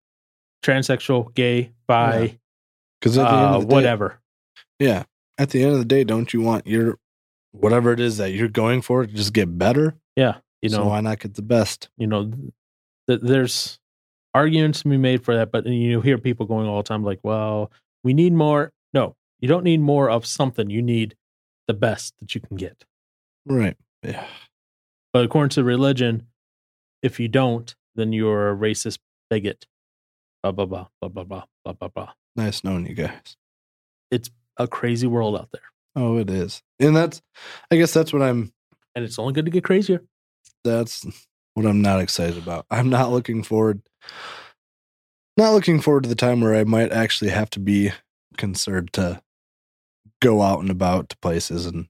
[0.62, 2.38] transsexual gay bi
[3.02, 4.20] the end uh, day, whatever
[4.78, 5.02] yeah.
[5.40, 6.98] At the end of the day, don't you want your
[7.52, 9.96] whatever it is that you're going for to just get better?
[10.16, 11.88] yeah you know so why not get the best?
[11.96, 12.30] you know
[13.08, 13.78] th- there's
[14.34, 17.18] arguments to be made for that but you hear people going all the time like
[17.22, 17.72] well
[18.04, 21.16] we need more no you don't need more of something you need
[21.66, 22.84] the best that you can get
[23.46, 23.76] Right.
[24.02, 24.26] Yeah.
[25.12, 26.26] but according to religion
[27.02, 28.98] if you don't then you're a racist
[29.30, 29.66] bigot
[30.42, 33.36] blah blah blah blah blah blah blah blah blah Nice knowing you guys.
[34.60, 35.62] A crazy world out there
[35.96, 36.62] Oh, it is.
[36.78, 37.20] And that's
[37.70, 38.52] I guess that's what I'm
[38.94, 40.02] and it's only going to get crazier
[40.62, 41.06] that's
[41.54, 42.66] what I'm not excited about.
[42.70, 43.82] I'm not looking forward
[45.36, 47.92] not looking forward to the time where I might actually have to be
[48.36, 49.22] concerned to
[50.20, 51.86] go out and about to places and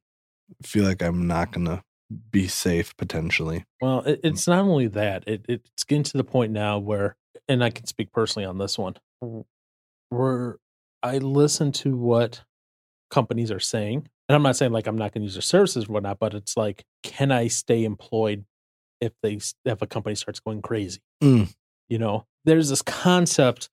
[0.63, 1.83] feel like I'm not going to
[2.31, 3.65] be safe potentially.
[3.81, 4.27] Well, it, hmm.
[4.27, 7.17] it's not only that; it, it's getting to the point now where,
[7.49, 8.97] and I can speak personally on this one,
[10.11, 10.59] where
[11.03, 12.43] I listen to what
[13.11, 15.85] companies are saying, and I'm not saying like I'm not going to use their services
[15.87, 18.45] or whatnot, but it's like, can I stay employed
[19.01, 21.01] if they if a company starts going crazy?
[21.23, 21.53] Mm.
[21.89, 23.69] You know, there's this concept.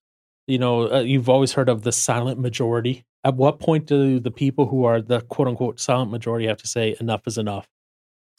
[0.47, 3.03] You know, uh, you've always heard of the silent majority.
[3.23, 6.67] At what point do the people who are the quote unquote silent majority have to
[6.67, 7.67] say enough is enough?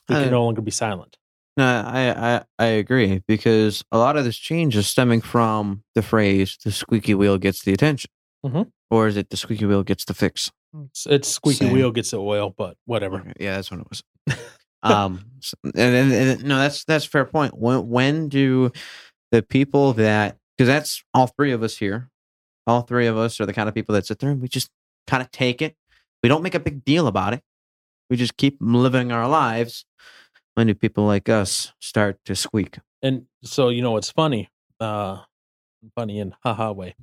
[0.08, 1.18] We Uh, can no longer be silent.
[1.58, 6.02] No, I, I I agree because a lot of this change is stemming from the
[6.02, 8.08] phrase "the squeaky wheel gets the attention,"
[8.46, 8.70] Mhm.
[8.90, 10.50] or is it "the squeaky wheel gets the fix"?
[10.86, 11.72] It's, it's squeaky Same.
[11.72, 13.32] wheel gets the oil, but whatever.
[13.38, 14.02] Yeah, that's what it was.
[14.82, 15.24] um,
[15.64, 17.58] and, and, and no, that's that's a fair point.
[17.58, 18.70] When when do
[19.32, 22.10] the people that because that's all three of us here,
[22.66, 24.70] all three of us are the kind of people that sit there and we just
[25.06, 25.74] kind of take it.
[26.22, 27.42] We don't make a big deal about it.
[28.10, 29.84] We just keep living our lives.
[30.54, 32.78] When do people like us start to squeak?
[33.02, 34.50] And so you know what's funny?
[34.80, 35.22] Uh
[35.94, 36.94] funny in haha way.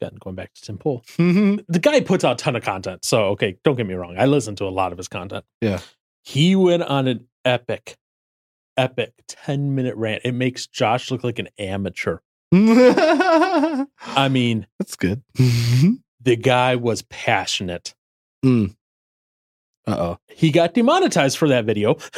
[0.00, 1.04] Again, going back to Tim Pool.
[1.16, 3.04] The guy puts out a ton of content.
[3.04, 4.16] So okay, don't get me wrong.
[4.18, 5.44] I listen to a lot of his content.
[5.60, 5.80] Yeah.
[6.22, 7.96] He went on an epic,
[8.76, 10.22] epic 10 minute rant.
[10.24, 12.18] It makes Josh look like an amateur.
[12.52, 15.22] I mean, That's good.
[15.34, 17.94] the guy was passionate.
[18.44, 18.66] uh
[19.86, 20.18] oh.
[20.28, 21.92] He got demonetized for that video.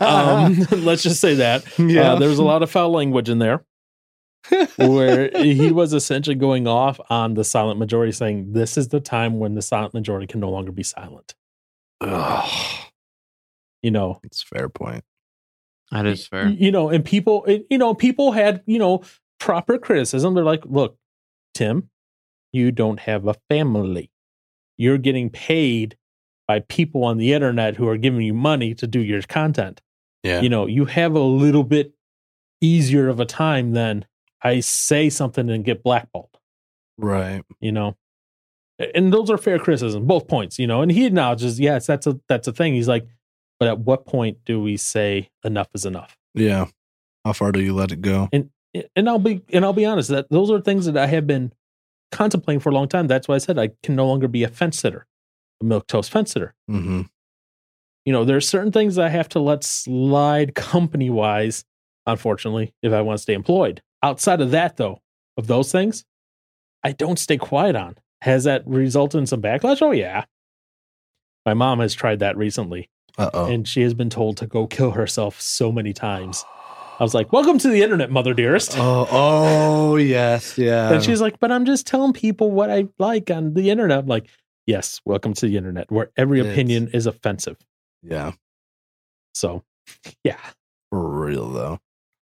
[0.00, 1.64] um, let's just say that.
[1.78, 2.12] Yeah.
[2.12, 3.64] Uh, there was a lot of foul language in there
[4.76, 9.38] where he was essentially going off on the silent majority, saying, This is the time
[9.38, 11.34] when the silent majority can no longer be silent.
[12.00, 12.50] Ugh.
[13.82, 15.04] You know, It's a fair point.
[15.90, 16.48] That is fair.
[16.48, 19.02] you know, and people, you know, people had, you know,
[19.38, 20.34] proper criticism.
[20.34, 20.96] They're like, Look,
[21.54, 21.90] Tim,
[22.52, 24.10] you don't have a family.
[24.76, 25.96] You're getting paid
[26.48, 29.80] by people on the internet who are giving you money to do your content.
[30.22, 30.40] Yeah.
[30.40, 31.92] you know, you have a little bit
[32.60, 34.06] easier of a time than
[34.44, 36.38] I say something and get blackballed,
[36.98, 37.42] right.
[37.60, 37.96] you know.
[38.94, 40.82] And those are fair criticism, both points, you know.
[40.82, 42.74] And he acknowledges, yes, that's a that's a thing.
[42.74, 43.06] He's like,
[43.58, 46.16] but at what point do we say enough is enough?
[46.34, 46.66] Yeah.
[47.24, 48.28] How far do you let it go?
[48.32, 48.50] And
[48.96, 51.52] and I'll be and I'll be honest that those are things that I have been
[52.12, 53.06] contemplating for a long time.
[53.06, 55.06] That's why I said I can no longer be a fence sitter,
[55.62, 56.54] a milk toast fence sitter.
[56.70, 57.02] Mm-hmm.
[58.04, 61.64] you know, there's certain things I have to let slide company wise,
[62.06, 63.82] unfortunately, if I want to stay employed.
[64.04, 65.00] Outside of that, though,
[65.38, 66.04] of those things,
[66.82, 67.96] I don't stay quiet on.
[68.20, 69.80] Has that resulted in some backlash?
[69.80, 70.24] Oh, yeah.
[71.46, 73.46] My mom has tried that recently, Uh oh.
[73.46, 76.44] and she has been told to go kill herself so many times.
[77.00, 78.76] I was like, Welcome to the internet, mother dearest.
[78.78, 80.92] Oh, oh yes, yeah.
[80.92, 84.00] and she's like, But I'm just telling people what I like on the internet.
[84.00, 84.28] I'm like,
[84.66, 87.56] Yes, welcome to the internet where every It's- opinion is offensive.
[88.02, 88.32] yeah,
[89.34, 89.64] So,
[90.24, 90.38] yeah.
[90.90, 91.80] for real though.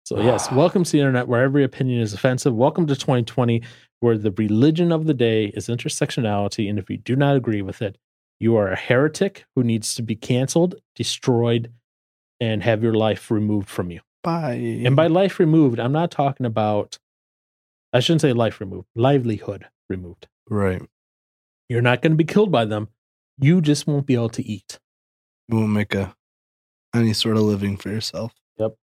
[0.06, 2.53] So, yes, welcome to the internet where every opinion is offensive.
[2.53, 3.64] Welcome to 2020
[4.01, 6.70] where the religion of the day is intersectionality.
[6.70, 7.97] And if you do not agree with it,
[8.39, 11.72] you are a heretic who needs to be canceled, destroyed,
[12.39, 14.01] and have your life removed from you.
[14.22, 14.84] Bye.
[14.86, 16.99] And by life removed, I'm not talking about,
[17.91, 20.28] I shouldn't say life removed, livelihood removed.
[20.47, 20.84] right,
[21.68, 22.89] You're not going to be killed by them.
[23.39, 24.78] You just won't be able to eat.
[25.47, 26.16] you won't make a
[26.93, 28.34] any sort of living for yourself.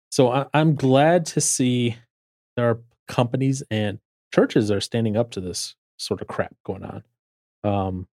[0.09, 1.97] So I, I'm glad to see
[2.55, 3.99] there are companies and
[4.33, 7.03] churches are standing up to this sort of crap going on.
[7.63, 8.07] Um,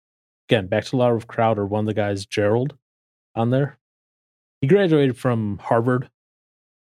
[0.49, 2.75] again, back to Laura Crowder, one of the guys, Gerald,
[3.35, 3.79] on there.
[4.61, 6.11] He graduated from Harvard,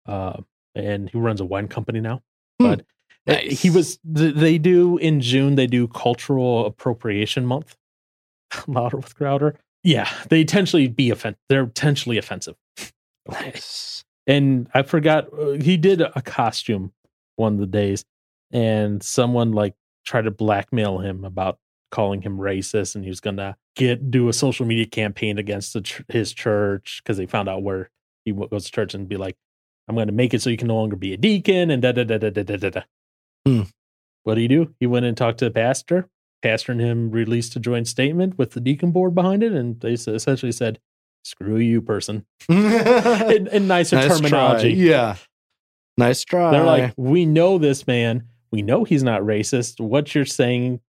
[0.07, 0.41] uh,
[0.75, 2.23] and he runs a wine company now.
[2.61, 2.67] Hmm.
[2.67, 2.85] But
[3.27, 5.55] uh, he was they do in June.
[5.55, 7.77] They do Cultural Appropriation Month.
[8.67, 9.57] Louder with Crowder.
[9.83, 11.41] Yeah, they intentionally be offensive.
[11.49, 12.57] They're intentionally offensive.
[13.31, 14.03] Nice.
[14.27, 16.93] And I forgot uh, he did a costume
[17.37, 18.05] one of the days,
[18.51, 21.59] and someone like tried to blackmail him about
[21.91, 25.81] calling him racist, and he was gonna get do a social media campaign against the,
[25.81, 27.91] ch- his church because they found out where
[28.25, 29.37] he w- goes to church and be like,
[29.89, 32.05] "I'm gonna make it so you can no longer be a deacon," and da da
[32.05, 32.71] da da da da da.
[32.71, 32.83] da.
[33.47, 33.63] Hmm.
[34.25, 34.75] What do you do?
[34.79, 36.09] He went and talked to the pastor.
[36.43, 39.93] Pastor and him released a joint statement with the deacon board behind it, and they
[39.93, 40.81] essentially said,
[41.23, 44.75] "Screw you, person." in, in nicer Nice terminology.
[44.75, 44.85] Try.
[44.85, 45.17] Yeah.
[45.99, 46.51] Nice try.
[46.51, 48.25] They're like, we know this man.
[48.51, 49.81] We know he's not racist.
[49.81, 50.81] What you're saying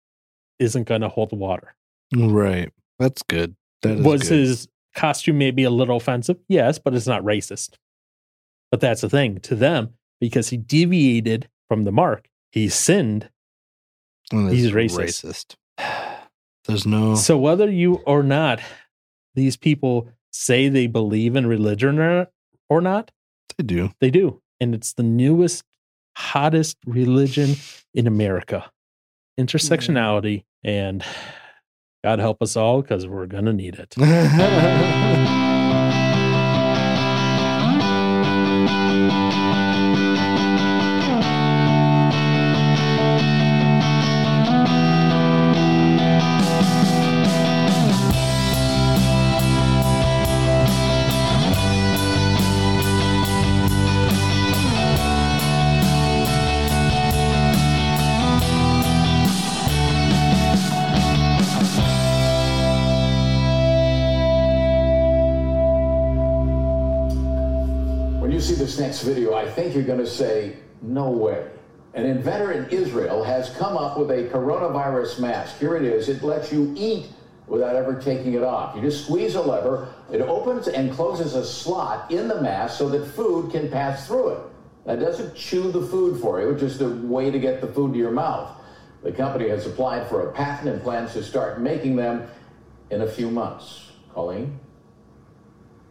[0.58, 1.74] isn't going to hold water.
[2.16, 2.72] right.
[2.98, 3.56] That's good.
[3.82, 4.38] That is Was good.
[4.38, 6.36] his costume maybe a little offensive?
[6.48, 7.76] Yes, but it's not racist.
[8.70, 12.28] But that's the thing to them because he deviated from the mark.
[12.52, 13.28] He sinned.
[14.30, 15.56] And he's racist.
[15.78, 16.36] racist.
[16.64, 17.16] There's no.
[17.16, 18.60] So whether you or not,
[19.34, 22.28] these people say they believe in religion or,
[22.68, 23.10] or not,
[23.58, 23.90] they do.
[24.00, 24.40] They do.
[24.60, 25.64] And it's the newest,
[26.16, 27.56] hottest religion
[27.94, 28.70] in America.
[29.38, 30.44] Intersectionality.
[30.64, 31.04] And
[32.04, 33.94] God help us all because we're going to need it.
[69.02, 71.44] next video, I think you're going to say, no way.
[71.94, 75.58] An inventor in Israel has come up with a coronavirus mask.
[75.58, 76.08] Here it is.
[76.08, 77.06] It lets you eat
[77.48, 78.76] without ever taking it off.
[78.76, 82.88] You just squeeze a lever, it opens and closes a slot in the mask so
[82.90, 84.40] that food can pass through it.
[84.86, 87.92] That doesn't chew the food for you, it's just a way to get the food
[87.92, 88.56] to your mouth.
[89.02, 92.28] The company has applied for a patent and plans to start making them
[92.90, 93.90] in a few months.
[94.14, 94.58] Colleen?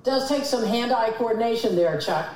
[0.04, 2.28] Does take some hand-eye coordination there, Chuck.